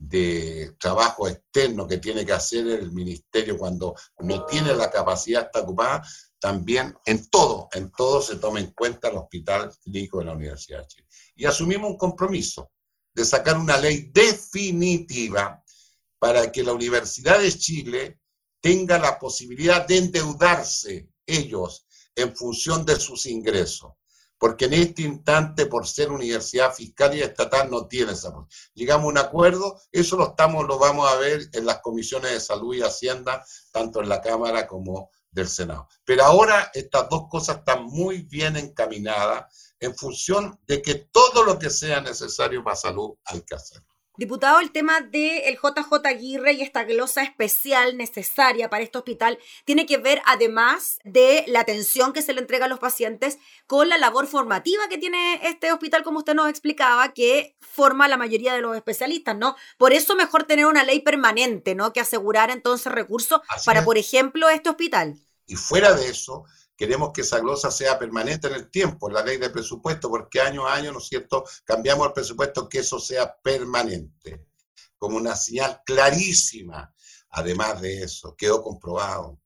de 0.00 0.76
trabajo 0.78 1.28
externo 1.28 1.86
que 1.86 1.98
tiene 1.98 2.24
que 2.24 2.32
hacer 2.32 2.66
el 2.66 2.90
ministerio 2.90 3.58
cuando 3.58 3.94
no 4.20 4.46
tiene 4.46 4.74
la 4.74 4.90
capacidad 4.90 5.44
está 5.44 5.60
ocupada, 5.60 6.02
también 6.38 6.96
en 7.04 7.28
todo, 7.28 7.68
en 7.72 7.92
todo 7.92 8.22
se 8.22 8.36
toma 8.36 8.60
en 8.60 8.72
cuenta 8.72 9.08
el 9.08 9.18
Hospital 9.18 9.70
Clínico 9.84 10.18
de 10.18 10.24
la 10.24 10.32
Universidad 10.32 10.80
de 10.80 10.86
Chile. 10.86 11.06
Y 11.36 11.44
asumimos 11.44 11.90
un 11.90 11.98
compromiso 11.98 12.72
de 13.12 13.26
sacar 13.26 13.58
una 13.58 13.76
ley 13.76 14.10
definitiva 14.10 15.62
para 16.18 16.50
que 16.50 16.64
la 16.64 16.72
Universidad 16.72 17.38
de 17.38 17.52
Chile 17.52 18.20
tenga 18.60 18.98
la 18.98 19.18
posibilidad 19.18 19.86
de 19.86 19.98
endeudarse 19.98 21.10
ellos 21.26 21.86
en 22.14 22.34
función 22.34 22.86
de 22.86 22.98
sus 22.98 23.26
ingresos 23.26 23.92
porque 24.40 24.64
en 24.64 24.72
este 24.72 25.02
instante, 25.02 25.66
por 25.66 25.86
ser 25.86 26.10
universidad 26.10 26.72
fiscal 26.72 27.14
y 27.14 27.20
estatal, 27.20 27.70
no 27.70 27.86
tiene 27.86 28.12
esa 28.12 28.32
Llegamos 28.72 29.04
a 29.04 29.08
un 29.08 29.18
acuerdo, 29.18 29.78
eso 29.92 30.16
lo, 30.16 30.30
estamos, 30.30 30.66
lo 30.66 30.78
vamos 30.78 31.12
a 31.12 31.16
ver 31.16 31.42
en 31.52 31.66
las 31.66 31.80
comisiones 31.82 32.32
de 32.32 32.40
salud 32.40 32.74
y 32.74 32.80
hacienda, 32.80 33.44
tanto 33.70 34.00
en 34.00 34.08
la 34.08 34.22
Cámara 34.22 34.66
como 34.66 35.10
del 35.30 35.46
Senado. 35.46 35.88
Pero 36.06 36.24
ahora 36.24 36.70
estas 36.72 37.06
dos 37.10 37.28
cosas 37.28 37.58
están 37.58 37.84
muy 37.84 38.22
bien 38.22 38.56
encaminadas 38.56 39.74
en 39.78 39.94
función 39.94 40.58
de 40.66 40.80
que 40.80 40.94
todo 40.94 41.44
lo 41.44 41.58
que 41.58 41.68
sea 41.68 42.00
necesario 42.00 42.64
para 42.64 42.76
salud 42.76 43.16
hay 43.26 43.42
que 43.42 43.56
hacerlo. 43.56 43.89
Diputado, 44.20 44.60
el 44.60 44.70
tema 44.70 45.00
del 45.00 45.56
JJ 45.56 46.04
Aguirre 46.04 46.52
y 46.52 46.60
esta 46.60 46.84
glosa 46.84 47.22
especial 47.22 47.96
necesaria 47.96 48.68
para 48.68 48.84
este 48.84 48.98
hospital 48.98 49.38
tiene 49.64 49.86
que 49.86 49.96
ver, 49.96 50.20
además 50.26 50.98
de 51.04 51.42
la 51.46 51.60
atención 51.60 52.12
que 52.12 52.20
se 52.20 52.34
le 52.34 52.42
entrega 52.42 52.66
a 52.66 52.68
los 52.68 52.78
pacientes, 52.78 53.38
con 53.66 53.88
la 53.88 53.96
labor 53.96 54.26
formativa 54.26 54.90
que 54.90 54.98
tiene 54.98 55.40
este 55.48 55.72
hospital, 55.72 56.02
como 56.02 56.18
usted 56.18 56.34
nos 56.34 56.50
explicaba, 56.50 57.14
que 57.14 57.56
forma 57.60 58.08
la 58.08 58.18
mayoría 58.18 58.52
de 58.52 58.60
los 58.60 58.76
especialistas, 58.76 59.38
¿no? 59.38 59.56
Por 59.78 59.94
eso 59.94 60.14
mejor 60.16 60.44
tener 60.44 60.66
una 60.66 60.84
ley 60.84 61.00
permanente, 61.00 61.74
¿no? 61.74 61.94
Que 61.94 62.00
asegurar 62.00 62.50
entonces 62.50 62.92
recursos 62.92 63.40
para, 63.64 63.86
por 63.86 63.96
ejemplo, 63.96 64.50
este 64.50 64.68
hospital. 64.68 65.18
Y 65.46 65.56
fuera 65.56 65.94
de 65.94 66.10
eso, 66.10 66.44
queremos 66.80 67.12
que 67.12 67.20
esa 67.20 67.40
glosa 67.40 67.70
sea 67.70 67.98
permanente 67.98 68.46
en 68.46 68.54
el 68.54 68.70
tiempo, 68.70 69.08
en 69.08 69.12
la 69.12 69.22
ley 69.22 69.36
de 69.36 69.50
presupuesto, 69.50 70.08
porque 70.08 70.40
año 70.40 70.66
a 70.66 70.76
año, 70.76 70.92
¿no 70.92 70.98
es 70.98 71.08
cierto?, 71.08 71.44
cambiamos 71.62 72.06
el 72.06 72.14
presupuesto, 72.14 72.70
que 72.70 72.78
eso 72.78 72.98
sea 72.98 73.36
permanente, 73.38 74.46
como 74.96 75.18
una 75.18 75.36
señal 75.36 75.82
clarísima. 75.84 76.90
Además 77.32 77.82
de 77.82 78.04
eso, 78.04 78.34
quedó 78.34 78.62
comprobado. 78.62 79.42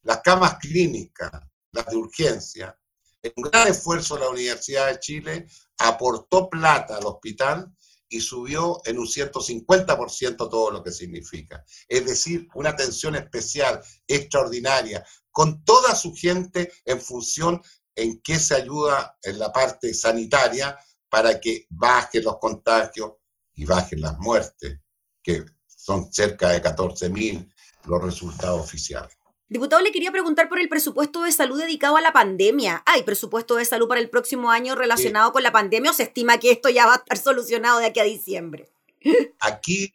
Las 0.00 0.22
camas 0.22 0.56
clínicas, 0.58 1.30
las 1.72 1.84
de 1.88 1.96
urgencia, 1.96 2.74
en 3.22 3.34
un 3.36 3.50
gran 3.50 3.68
esfuerzo 3.68 4.18
la 4.18 4.30
Universidad 4.30 4.86
de 4.86 4.98
Chile, 4.98 5.46
aportó 5.76 6.48
plata 6.48 6.96
al 6.96 7.04
hospital 7.04 7.70
y 8.08 8.20
subió 8.20 8.80
en 8.84 8.98
un 8.98 9.06
150% 9.06 10.36
todo 10.36 10.70
lo 10.70 10.82
que 10.82 10.92
significa. 10.92 11.64
Es 11.86 12.06
decir, 12.06 12.48
una 12.54 12.70
atención 12.70 13.16
especial, 13.16 13.82
extraordinaria, 14.06 15.04
con 15.30 15.64
toda 15.64 15.94
su 15.94 16.14
gente 16.14 16.72
en 16.84 17.00
función 17.00 17.62
en 17.94 18.20
qué 18.20 18.38
se 18.38 18.54
ayuda 18.54 19.18
en 19.22 19.38
la 19.38 19.52
parte 19.52 19.92
sanitaria 19.92 20.78
para 21.08 21.40
que 21.40 21.66
bajen 21.70 22.24
los 22.24 22.38
contagios 22.38 23.12
y 23.54 23.64
bajen 23.64 24.00
las 24.00 24.18
muertes, 24.18 24.78
que 25.22 25.44
son 25.66 26.12
cerca 26.12 26.50
de 26.50 26.62
14.000 26.62 27.52
los 27.86 28.02
resultados 28.02 28.60
oficiales. 28.60 29.17
Diputado, 29.50 29.80
le 29.80 29.92
quería 29.92 30.12
preguntar 30.12 30.50
por 30.50 30.60
el 30.60 30.68
presupuesto 30.68 31.22
de 31.22 31.32
salud 31.32 31.58
dedicado 31.58 31.96
a 31.96 32.02
la 32.02 32.12
pandemia. 32.12 32.82
¿Hay 32.84 33.02
presupuesto 33.02 33.56
de 33.56 33.64
salud 33.64 33.88
para 33.88 34.00
el 34.00 34.10
próximo 34.10 34.50
año 34.50 34.74
relacionado 34.74 35.32
con 35.32 35.42
la 35.42 35.52
pandemia 35.52 35.90
o 35.90 35.94
se 35.94 36.02
estima 36.02 36.38
que 36.38 36.50
esto 36.50 36.68
ya 36.68 36.84
va 36.84 36.94
a 36.94 36.96
estar 36.96 37.16
solucionado 37.16 37.78
de 37.78 37.86
aquí 37.86 38.00
a 38.00 38.04
diciembre? 38.04 38.70
Aquí 39.40 39.94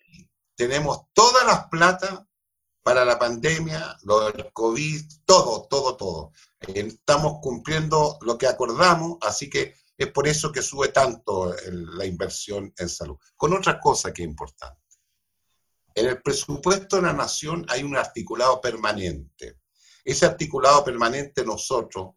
tenemos 0.55 1.01
todas 1.13 1.45
las 1.45 1.67
plata 1.67 2.27
para 2.81 3.05
la 3.05 3.19
pandemia, 3.19 3.95
lo 4.03 4.31
del 4.31 4.51
COVID, 4.51 5.01
todo, 5.25 5.67
todo, 5.69 5.97
todo. 5.97 6.31
Estamos 6.59 7.39
cumpliendo 7.41 8.17
lo 8.21 8.37
que 8.39 8.47
acordamos, 8.47 9.19
así 9.21 9.51
que 9.51 9.75
es 9.97 10.07
por 10.07 10.27
eso 10.27 10.51
que 10.51 10.63
sube 10.63 10.87
tanto 10.87 11.55
la 11.67 12.05
inversión 12.05 12.73
en 12.77 12.89
salud. 12.89 13.17
Con 13.37 13.53
otra 13.53 13.79
cosa 13.79 14.11
que 14.11 14.23
es 14.23 14.27
importante. 14.27 14.82
En 15.95 16.08
el 16.08 16.21
presupuesto 16.21 16.95
de 16.95 17.03
la 17.03 17.13
nación 17.13 17.65
hay 17.69 17.84
un 17.84 17.95
articulado 17.95 18.60
permanente. 18.60 19.60
Ese 20.03 20.25
articulado 20.25 20.84
permanente 20.84 21.45
nosotros 21.45 22.15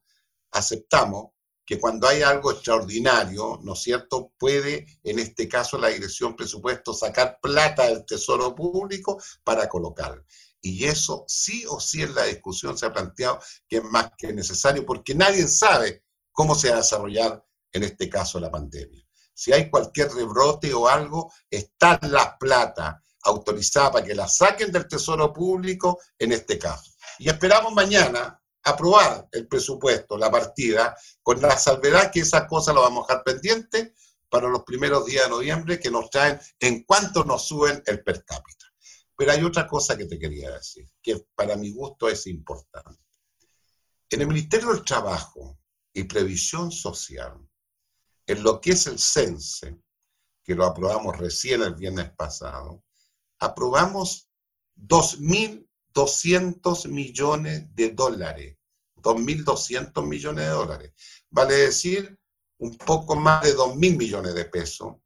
aceptamos 0.50 1.32
que 1.64 1.78
cuando 1.80 2.06
hay 2.06 2.22
algo 2.22 2.52
extraordinario, 2.52 3.58
¿no 3.62 3.74
es 3.74 3.82
cierto?, 3.82 4.32
puede, 4.38 4.86
en 5.02 5.18
este 5.18 5.48
caso, 5.48 5.76
la 5.76 5.88
dirección 5.88 6.36
presupuesto 6.36 6.94
sacar 6.94 7.38
plata 7.42 7.86
del 7.86 8.06
tesoro 8.06 8.54
público 8.54 9.20
para 9.42 9.68
colocar. 9.68 10.24
Y 10.60 10.84
eso 10.84 11.24
sí 11.26 11.64
o 11.68 11.80
sí 11.80 12.02
en 12.02 12.14
la 12.14 12.24
discusión 12.24 12.78
se 12.78 12.86
ha 12.86 12.92
planteado 12.92 13.40
que 13.68 13.78
es 13.78 13.84
más 13.84 14.12
que 14.16 14.32
necesario 14.32 14.86
porque 14.86 15.14
nadie 15.14 15.46
sabe 15.48 16.04
cómo 16.32 16.54
se 16.54 16.70
va 16.70 16.76
a 16.76 16.78
desarrollar 16.78 17.44
en 17.72 17.82
este 17.82 18.08
caso 18.08 18.40
la 18.40 18.50
pandemia. 18.50 19.04
Si 19.34 19.52
hay 19.52 19.68
cualquier 19.68 20.12
rebrote 20.12 20.72
o 20.72 20.88
algo, 20.88 21.32
está 21.50 21.98
la 22.02 22.38
plata 22.38 23.02
autorizada 23.26 23.92
para 23.92 24.06
que 24.06 24.14
la 24.14 24.28
saquen 24.28 24.72
del 24.72 24.88
Tesoro 24.88 25.32
Público 25.32 26.00
en 26.18 26.32
este 26.32 26.58
caso. 26.58 26.92
Y 27.18 27.28
esperamos 27.28 27.72
mañana 27.72 28.40
aprobar 28.64 29.28
el 29.32 29.46
presupuesto, 29.46 30.18
la 30.18 30.30
partida, 30.30 30.96
con 31.22 31.40
la 31.40 31.56
salvedad 31.56 32.10
que 32.10 32.20
esas 32.20 32.48
cosas 32.48 32.74
lo 32.74 32.82
vamos 32.82 33.04
a 33.04 33.12
dejar 33.12 33.24
pendiente 33.24 33.94
para 34.28 34.48
los 34.48 34.64
primeros 34.64 35.06
días 35.06 35.24
de 35.24 35.30
noviembre 35.30 35.78
que 35.78 35.90
nos 35.90 36.10
traen 36.10 36.38
en 36.58 36.82
cuanto 36.84 37.24
nos 37.24 37.46
suben 37.46 37.82
el 37.86 38.02
per 38.02 38.24
cápita. 38.24 38.66
Pero 39.16 39.32
hay 39.32 39.42
otra 39.44 39.66
cosa 39.66 39.96
que 39.96 40.06
te 40.06 40.18
quería 40.18 40.50
decir, 40.50 40.88
que 41.00 41.26
para 41.34 41.56
mi 41.56 41.72
gusto 41.72 42.08
es 42.08 42.26
importante. 42.26 43.00
En 44.10 44.20
el 44.20 44.26
Ministerio 44.26 44.68
del 44.68 44.84
Trabajo 44.84 45.58
y 45.92 46.04
Previsión 46.04 46.70
Social, 46.70 47.38
en 48.26 48.42
lo 48.42 48.60
que 48.60 48.72
es 48.72 48.86
el 48.86 48.98
CENSE, 48.98 49.78
que 50.44 50.54
lo 50.54 50.64
aprobamos 50.64 51.16
recién 51.16 51.62
el 51.62 51.74
viernes 51.74 52.10
pasado, 52.10 52.84
aprobamos 53.38 54.28
2.200 54.76 56.88
millones 56.88 57.74
de 57.74 57.90
dólares. 57.90 58.56
2.200 58.96 60.06
millones 60.06 60.46
de 60.46 60.50
dólares. 60.50 60.92
Vale 61.30 61.54
decir, 61.54 62.18
un 62.58 62.76
poco 62.76 63.16
más 63.16 63.44
de 63.44 63.56
2.000 63.56 63.96
millones 63.96 64.34
de 64.34 64.44
pesos 64.46 64.96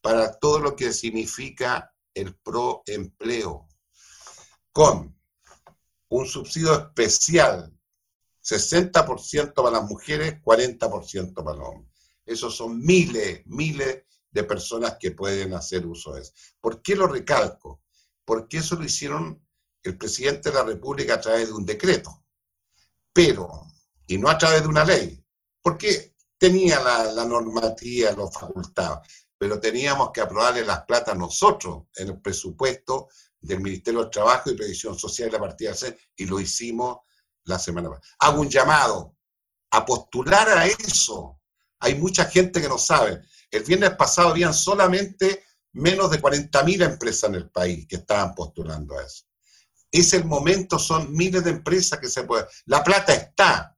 para 0.00 0.38
todo 0.38 0.58
lo 0.58 0.74
que 0.74 0.92
significa 0.92 1.94
el 2.14 2.34
proempleo, 2.36 3.68
con 4.72 5.16
un 6.08 6.26
subsidio 6.26 6.74
especial, 6.74 7.72
60% 8.42 9.54
para 9.54 9.70
las 9.70 9.84
mujeres, 9.84 10.42
40% 10.42 11.34
para 11.34 11.56
los 11.56 11.68
hombres. 11.68 11.92
Esos 12.24 12.56
son 12.56 12.80
miles, 12.80 13.42
miles 13.46 14.04
de 14.32 14.44
personas 14.44 14.96
que 14.98 15.12
pueden 15.12 15.54
hacer 15.54 15.86
uso 15.86 16.14
de 16.14 16.22
eso. 16.22 16.32
¿Por 16.60 16.82
qué 16.82 16.96
lo 16.96 17.06
recalco? 17.06 17.82
Porque 18.24 18.58
eso 18.58 18.76
lo 18.76 18.84
hicieron 18.84 19.46
el 19.82 19.98
presidente 19.98 20.50
de 20.50 20.56
la 20.56 20.64
República 20.64 21.14
a 21.14 21.20
través 21.20 21.48
de 21.48 21.52
un 21.52 21.66
decreto, 21.66 22.24
pero, 23.12 23.66
y 24.06 24.16
no 24.18 24.28
a 24.28 24.38
través 24.38 24.62
de 24.62 24.68
una 24.68 24.84
ley, 24.84 25.22
porque 25.60 26.14
tenía 26.38 26.80
la, 26.80 27.24
normativa, 27.24 28.12
los 28.12 28.32
facultados, 28.32 29.06
pero 29.36 29.60
teníamos 29.60 30.10
que 30.12 30.20
aprobarle 30.20 30.64
las 30.64 30.84
plata 30.84 31.14
nosotros 31.14 31.84
en 31.96 32.08
el 32.08 32.20
presupuesto 32.20 33.08
del 33.40 33.60
Ministerio 33.60 34.00
del 34.00 34.10
Trabajo 34.10 34.50
y 34.50 34.56
Previsión 34.56 34.98
Social 34.98 35.28
de 35.28 35.32
la 35.32 35.40
partida 35.40 35.74
C, 35.74 35.96
y 36.16 36.26
lo 36.26 36.40
hicimos 36.40 36.98
la 37.44 37.58
semana 37.58 37.90
pasada. 37.90 38.06
Hago 38.20 38.40
un 38.40 38.48
llamado 38.48 39.16
a 39.72 39.84
postular 39.84 40.48
a 40.48 40.66
eso. 40.66 41.40
Hay 41.80 41.96
mucha 41.96 42.26
gente 42.26 42.60
que 42.60 42.68
no 42.68 42.78
sabe. 42.78 43.22
El 43.52 43.64
viernes 43.64 43.90
pasado 43.90 44.30
habían 44.30 44.54
solamente 44.54 45.44
menos 45.72 46.10
de 46.10 46.20
40.000 46.20 46.84
empresas 46.84 47.28
en 47.30 47.36
el 47.36 47.50
país 47.50 47.86
que 47.86 47.96
estaban 47.96 48.34
postulando 48.34 48.98
a 48.98 49.04
eso. 49.04 49.26
Es 49.90 50.14
el 50.14 50.24
momento, 50.24 50.78
son 50.78 51.12
miles 51.14 51.44
de 51.44 51.50
empresas 51.50 52.00
que 52.00 52.08
se 52.08 52.24
pueden. 52.24 52.46
La 52.64 52.82
plata 52.82 53.12
está. 53.12 53.76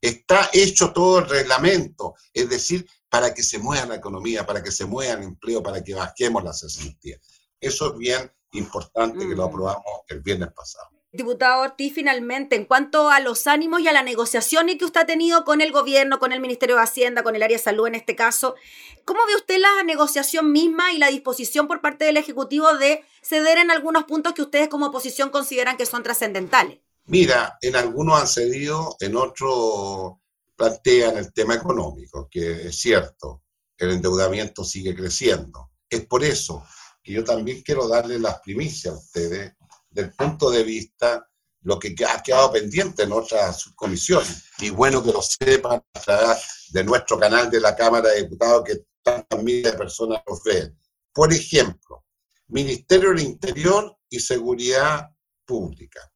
está 0.00 0.50
hecho 0.52 0.92
todo 0.92 1.20
el 1.20 1.28
reglamento. 1.28 2.16
Es 2.32 2.48
decir, 2.48 2.86
para 3.08 3.32
que 3.32 3.44
se 3.44 3.58
mueva 3.58 3.86
la 3.86 3.94
economía, 3.94 4.44
para 4.44 4.60
que 4.60 4.72
se 4.72 4.84
mueva 4.84 5.12
el 5.14 5.22
empleo, 5.22 5.62
para 5.62 5.82
que 5.82 5.94
bajemos 5.94 6.42
las 6.42 6.60
cesantías. 6.60 7.20
Eso 7.60 7.92
es 7.92 7.98
bien 7.98 8.32
importante 8.50 9.20
que 9.20 9.34
lo 9.36 9.46
mm. 9.46 9.48
aprobamos 9.48 9.84
el 10.08 10.20
viernes 10.20 10.52
pasado. 10.52 10.93
Diputado 11.14 11.62
Ortiz, 11.62 11.94
finalmente, 11.94 12.56
en 12.56 12.64
cuanto 12.64 13.08
a 13.08 13.20
los 13.20 13.46
ánimos 13.46 13.80
y 13.80 13.86
a 13.86 13.92
las 13.92 14.04
negociaciones 14.04 14.78
que 14.78 14.84
usted 14.84 15.02
ha 15.02 15.06
tenido 15.06 15.44
con 15.44 15.60
el 15.60 15.70
gobierno, 15.70 16.18
con 16.18 16.32
el 16.32 16.40
Ministerio 16.40 16.74
de 16.74 16.82
Hacienda, 16.82 17.22
con 17.22 17.36
el 17.36 17.42
área 17.44 17.56
de 17.56 17.62
salud 17.62 17.86
en 17.86 17.94
este 17.94 18.16
caso, 18.16 18.56
¿cómo 19.04 19.20
ve 19.28 19.36
usted 19.36 19.60
la 19.60 19.84
negociación 19.84 20.50
misma 20.50 20.92
y 20.92 20.98
la 20.98 21.06
disposición 21.06 21.68
por 21.68 21.80
parte 21.80 22.04
del 22.04 22.16
Ejecutivo 22.16 22.76
de 22.78 23.04
ceder 23.22 23.58
en 23.58 23.70
algunos 23.70 24.04
puntos 24.04 24.32
que 24.32 24.42
ustedes 24.42 24.68
como 24.68 24.86
oposición 24.86 25.30
consideran 25.30 25.76
que 25.76 25.86
son 25.86 26.02
trascendentales? 26.02 26.80
Mira, 27.04 27.58
en 27.62 27.76
algunos 27.76 28.20
han 28.20 28.26
cedido, 28.26 28.96
en 28.98 29.14
otros 29.14 30.14
plantean 30.56 31.16
el 31.16 31.32
tema 31.32 31.54
económico, 31.54 32.26
que 32.28 32.66
es 32.66 32.76
cierto, 32.76 33.44
el 33.78 33.92
endeudamiento 33.92 34.64
sigue 34.64 34.96
creciendo. 34.96 35.70
Es 35.88 36.04
por 36.06 36.24
eso 36.24 36.66
que 37.04 37.12
yo 37.12 37.22
también 37.22 37.62
quiero 37.62 37.86
darle 37.86 38.18
las 38.18 38.40
primicias 38.40 38.94
a 38.94 38.98
ustedes 38.98 39.52
del 39.94 40.12
punto 40.12 40.50
de 40.50 40.64
vista 40.64 41.26
lo 41.62 41.78
que 41.78 41.94
ha 42.06 42.22
quedado 42.22 42.52
pendiente 42.52 43.04
en 43.04 43.12
otras 43.12 43.60
subcomisiones. 43.60 44.44
Y 44.58 44.70
bueno 44.70 45.02
que 45.02 45.12
lo 45.12 45.22
sepan 45.22 45.82
a 45.94 46.00
través 46.00 46.68
de 46.70 46.84
nuestro 46.84 47.18
canal 47.18 47.50
de 47.50 47.60
la 47.60 47.74
Cámara 47.74 48.10
de 48.10 48.22
Diputados 48.22 48.64
que 48.64 48.84
tantas 49.02 49.42
miles 49.42 49.72
de 49.72 49.78
personas 49.78 50.20
nos 50.28 50.42
ven. 50.42 50.76
Por 51.12 51.32
ejemplo, 51.32 52.04
Ministerio 52.48 53.10
del 53.10 53.20
Interior 53.20 53.96
y 54.10 54.18
Seguridad 54.18 55.10
Pública. 55.46 56.12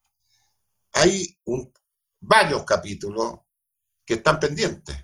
Hay 0.92 1.38
varios 2.20 2.64
capítulos 2.64 3.38
que 4.04 4.14
están 4.14 4.40
pendientes. 4.40 4.96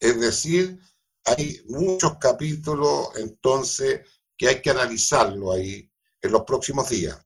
Es 0.00 0.18
decir, 0.18 0.78
hay 1.24 1.62
muchos 1.66 2.16
capítulos 2.18 3.10
entonces 3.16 4.00
que 4.36 4.48
hay 4.48 4.62
que 4.62 4.70
analizarlo 4.70 5.52
ahí 5.52 5.90
en 6.20 6.32
los 6.32 6.42
próximos 6.42 6.88
días. 6.88 7.24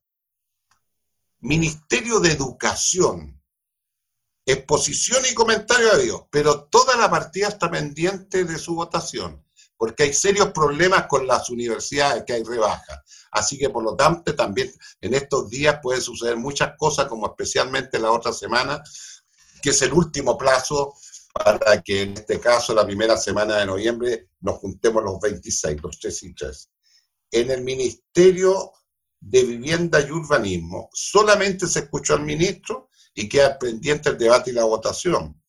Ministerio 1.41 2.19
de 2.19 2.31
Educación, 2.31 3.41
exposición 4.45 5.23
y 5.29 5.33
comentario 5.33 5.95
de 5.95 6.03
Dios, 6.03 6.23
pero 6.29 6.65
toda 6.65 6.97
la 6.97 7.09
partida 7.09 7.47
está 7.47 7.71
pendiente 7.71 8.43
de 8.43 8.57
su 8.57 8.75
votación, 8.75 9.45
porque 9.77 10.03
hay 10.03 10.13
serios 10.13 10.51
problemas 10.51 11.07
con 11.07 11.25
las 11.25 11.49
universidades 11.49 12.23
que 12.25 12.33
hay 12.33 12.43
rebajas. 12.43 12.99
Así 13.31 13.57
que 13.57 13.69
por 13.69 13.83
lo 13.83 13.95
tanto 13.95 14.35
también 14.35 14.69
en 14.99 15.13
estos 15.13 15.49
días 15.49 15.79
pueden 15.81 16.01
suceder 16.01 16.35
muchas 16.35 16.73
cosas, 16.77 17.05
como 17.05 17.27
especialmente 17.27 17.99
la 17.99 18.11
otra 18.11 18.33
semana, 18.33 18.83
que 19.61 19.69
es 19.69 19.81
el 19.81 19.93
último 19.93 20.37
plazo 20.37 20.93
para 21.33 21.81
que 21.81 22.01
en 22.01 22.13
este 22.13 22.39
caso 22.39 22.73
la 22.73 22.85
primera 22.85 23.15
semana 23.15 23.57
de 23.57 23.65
noviembre 23.65 24.29
nos 24.41 24.57
juntemos 24.57 25.03
los 25.03 25.21
26, 25.21 25.81
los 25.81 25.99
3 25.99 26.23
y 26.23 26.33
3. 26.33 26.69
En 27.31 27.51
el 27.51 27.61
Ministerio 27.63 28.73
de 29.19 29.43
Vivienda 29.43 29.99
y 30.01 30.11
Urbanismo. 30.11 30.89
Solamente 30.93 31.67
se 31.67 31.79
escuchó 31.79 32.13
al 32.13 32.23
ministro 32.23 32.89
y 33.13 33.27
queda 33.27 33.57
pendiente 33.57 34.09
el 34.09 34.17
debate 34.17 34.51
y 34.51 34.53
la 34.53 34.63
votación. 34.63 35.41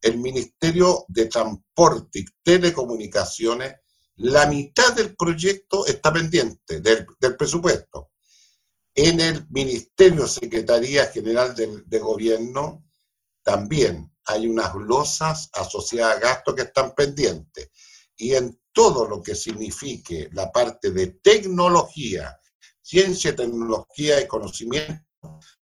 El 0.00 0.18
Ministerio 0.18 1.04
de 1.08 1.26
Transporte 1.26 2.20
y 2.20 2.24
Telecomunicaciones, 2.42 3.74
la 4.16 4.46
mitad 4.46 4.92
del 4.94 5.16
proyecto 5.16 5.86
está 5.86 6.12
pendiente 6.12 6.80
del, 6.80 7.06
presupuesto. 7.36 8.10
En 8.94 9.20
el 9.20 9.46
Ministerio 9.50 10.28
Secretaría 10.28 11.06
General 11.06 11.54
de, 11.54 11.98
Gobierno 11.98 12.84
también 13.42 14.12
hay 14.26 14.46
unas 14.46 14.72
glosas 14.72 15.50
asociadas 15.52 16.16
a 16.16 16.20
gastos 16.20 16.54
que 16.54 16.62
están 16.62 16.94
pendientes. 16.94 17.70
Y 18.16 18.34
en 18.34 18.60
todo 18.72 19.08
lo 19.08 19.20
que 19.20 19.34
signifique 19.34 20.28
la 20.32 20.52
parte 20.52 20.90
de 20.90 21.08
tecnología, 21.22 22.38
ciencia, 22.84 23.34
tecnología 23.34 24.20
y 24.20 24.28
conocimiento 24.28 25.02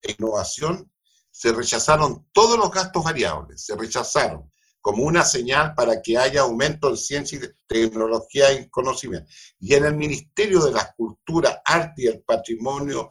e 0.01 0.15
innovación, 0.17 0.91
se 1.31 1.51
rechazaron 1.51 2.27
todos 2.31 2.57
los 2.57 2.71
gastos 2.71 3.03
variables, 3.03 3.65
se 3.65 3.75
rechazaron 3.75 4.49
como 4.79 5.03
una 5.03 5.25
señal 5.25 5.73
para 5.75 6.01
que 6.01 6.17
haya 6.17 6.41
aumento 6.41 6.89
en 6.89 6.97
ciencia, 6.97 7.39
tecnología 7.67 8.53
y 8.53 8.69
conocimiento. 8.69 9.29
Y 9.59 9.73
en 9.73 9.85
el 9.85 9.95
Ministerio 9.95 10.61
de 10.61 10.71
la 10.71 10.93
Cultura, 10.95 11.61
Arte 11.65 12.03
y 12.03 12.07
el 12.07 12.21
Patrimonio 12.21 13.09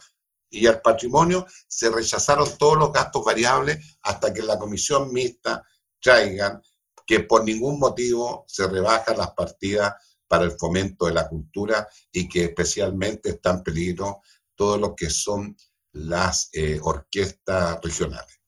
y 0.48 0.66
el 0.66 0.80
Patrimonio 0.80 1.44
se 1.66 1.90
rechazaron 1.90 2.56
todos 2.56 2.78
los 2.78 2.92
gastos 2.92 3.24
variables 3.24 3.98
hasta 4.02 4.32
que 4.32 4.42
la 4.42 4.58
comisión 4.58 5.12
mixta 5.12 5.62
traigan 6.00 6.62
que 7.04 7.20
por 7.20 7.44
ningún 7.44 7.78
motivo 7.78 8.44
se 8.46 8.66
rebajan 8.66 9.18
las 9.18 9.32
partidas 9.32 9.94
para 10.28 10.44
el 10.44 10.52
fomento 10.52 11.06
de 11.06 11.14
la 11.14 11.28
cultura 11.28 11.86
y 12.12 12.28
que 12.28 12.44
especialmente 12.44 13.30
está 13.30 13.50
en 13.50 13.62
peligro 13.62 14.20
todo 14.54 14.78
lo 14.78 14.94
que 14.94 15.10
son 15.10 15.56
las 15.92 16.48
eh, 16.52 16.78
orquestas 16.82 17.78
regionales. 17.82 18.40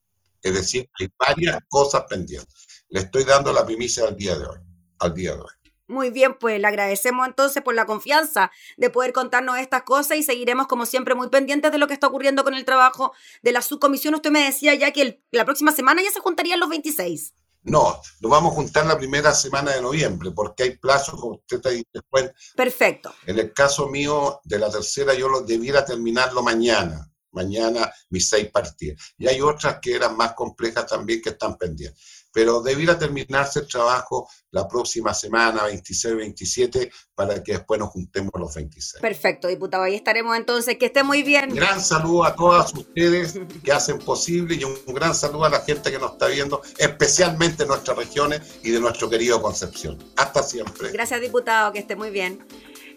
Es 0.42 0.54
decir, 0.54 0.88
hay 0.98 1.08
varias 1.18 1.58
cosas 1.68 2.04
pendientes. 2.08 2.84
Le 2.88 3.00
estoy 3.00 3.24
dando 3.24 3.52
la 3.52 3.66
primicia 3.66 4.04
al 4.04 4.16
día 4.16 4.36
de 4.38 4.46
hoy. 4.46 4.58
Al 4.98 5.14
día 5.14 5.34
de 5.34 5.40
hoy. 5.40 5.58
Muy 5.90 6.10
bien, 6.10 6.34
pues 6.38 6.60
le 6.60 6.66
agradecemos 6.66 7.26
entonces 7.26 7.62
por 7.62 7.74
la 7.74 7.86
confianza 7.86 8.50
de 8.76 8.90
poder 8.90 9.14
contarnos 9.14 9.58
estas 9.58 9.84
cosas 9.84 10.18
y 10.18 10.22
seguiremos 10.22 10.66
como 10.66 10.84
siempre 10.84 11.14
muy 11.14 11.30
pendientes 11.30 11.72
de 11.72 11.78
lo 11.78 11.86
que 11.86 11.94
está 11.94 12.08
ocurriendo 12.08 12.44
con 12.44 12.52
el 12.52 12.66
trabajo 12.66 13.14
de 13.42 13.52
la 13.52 13.62
subcomisión. 13.62 14.14
Usted 14.14 14.30
me 14.30 14.44
decía 14.44 14.74
ya 14.74 14.92
que 14.92 15.22
la 15.30 15.46
próxima 15.46 15.72
semana 15.72 16.02
ya 16.02 16.10
se 16.10 16.20
juntarían 16.20 16.60
los 16.60 16.68
26. 16.68 17.32
No, 17.68 18.00
nos 18.20 18.30
vamos 18.30 18.52
a 18.52 18.56
juntar 18.56 18.86
la 18.86 18.98
primera 18.98 19.34
semana 19.34 19.72
de 19.72 19.82
noviembre, 19.82 20.30
porque 20.32 20.62
hay 20.62 20.76
plazos, 20.76 21.20
como 21.20 21.34
usted 21.34 21.60
te 21.60 21.70
dice 21.70 21.88
después. 21.92 22.30
Perfecto. 22.56 23.14
En 23.26 23.38
el 23.38 23.52
caso 23.52 23.88
mío, 23.88 24.40
de 24.44 24.58
la 24.58 24.70
tercera, 24.70 25.14
yo 25.14 25.28
lo 25.28 25.42
debiera 25.42 25.84
terminarlo 25.84 26.42
mañana. 26.42 27.10
Mañana 27.30 27.92
mis 28.08 28.28
seis 28.28 28.50
partidas. 28.50 29.14
Y 29.18 29.28
hay 29.28 29.40
otras 29.42 29.78
que 29.80 29.94
eran 29.94 30.16
más 30.16 30.32
complejas 30.32 30.86
también 30.86 31.20
que 31.20 31.30
están 31.30 31.58
pendientes 31.58 32.17
pero 32.32 32.60
debiera 32.60 32.98
terminarse 32.98 33.60
el 33.60 33.68
trabajo 33.68 34.28
la 34.50 34.66
próxima 34.66 35.14
semana, 35.14 35.64
26, 35.64 36.16
27, 36.16 36.90
para 37.14 37.42
que 37.42 37.52
después 37.52 37.78
nos 37.80 37.90
juntemos 37.90 38.32
los 38.34 38.54
26. 38.54 39.00
Perfecto, 39.00 39.48
diputado, 39.48 39.84
ahí 39.84 39.94
estaremos 39.94 40.36
entonces, 40.36 40.76
que 40.78 40.86
esté 40.86 41.02
muy 41.02 41.22
bien. 41.22 41.54
Gran 41.54 41.80
saludo 41.80 42.24
a 42.24 42.34
todas 42.34 42.72
ustedes 42.74 43.38
que 43.62 43.72
hacen 43.72 43.98
posible 43.98 44.54
y 44.54 44.64
un 44.64 44.76
gran 44.94 45.14
saludo 45.14 45.44
a 45.44 45.50
la 45.50 45.60
gente 45.60 45.90
que 45.90 45.98
nos 45.98 46.12
está 46.12 46.26
viendo, 46.26 46.62
especialmente 46.78 47.64
en 47.64 47.68
nuestras 47.68 47.96
regiones 47.96 48.40
y 48.62 48.70
de 48.70 48.80
nuestro 48.80 49.08
querido 49.08 49.40
Concepción. 49.42 49.98
Hasta 50.16 50.42
siempre. 50.42 50.90
Gracias, 50.92 51.20
diputado, 51.20 51.72
que 51.72 51.78
esté 51.78 51.96
muy 51.96 52.10
bien. 52.10 52.44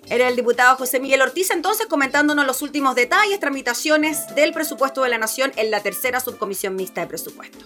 Era 0.10 0.28
el 0.28 0.36
diputado 0.36 0.76
José 0.78 1.00
Miguel 1.00 1.22
Ortiz 1.22 1.52
entonces 1.52 1.86
comentándonos 1.88 2.46
los 2.46 2.62
últimos 2.62 2.96
detalles, 2.96 3.40
tramitaciones 3.40 4.34
del 4.36 4.52
presupuesto 4.52 5.04
de 5.04 5.10
la 5.10 5.18
Nación 5.18 5.52
en 5.56 5.72
la 5.72 5.82
tercera 5.82 6.20
subcomisión 6.20 6.76
mixta 6.76 7.02
de 7.02 7.08
presupuesto. 7.08 7.66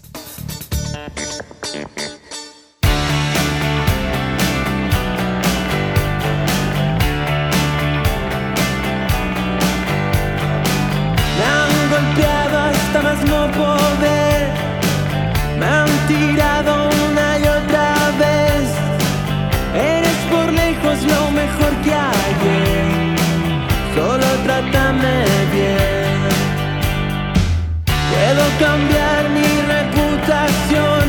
Cambiar 28.91 29.29
mi 29.29 29.61
reputación. 29.73 31.03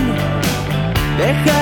Dejar 1.19 1.62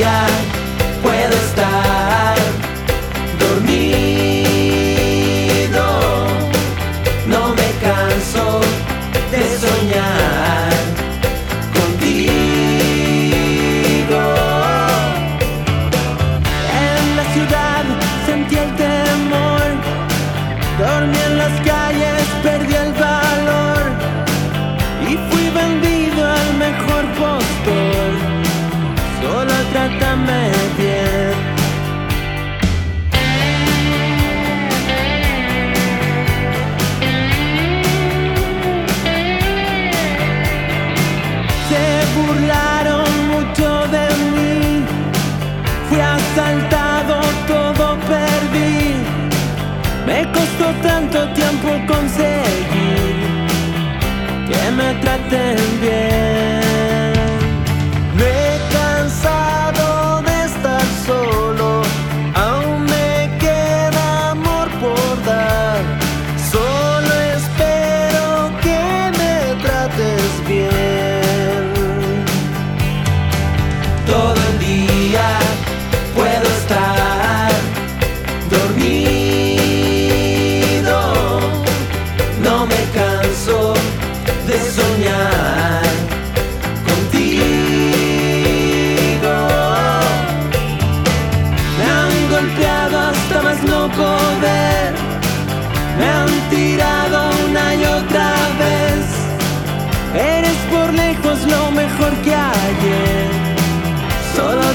día 0.00 0.39
Me 50.10 50.24
costó 50.32 50.66
tanto 50.82 51.32
tiempo 51.34 51.68
conseguir 51.86 53.14
que 54.48 54.70
me 54.72 54.92
traten 54.94 55.80
bien. 55.80 56.49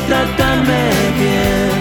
Trátame 0.07 0.91
bien. 1.17 1.74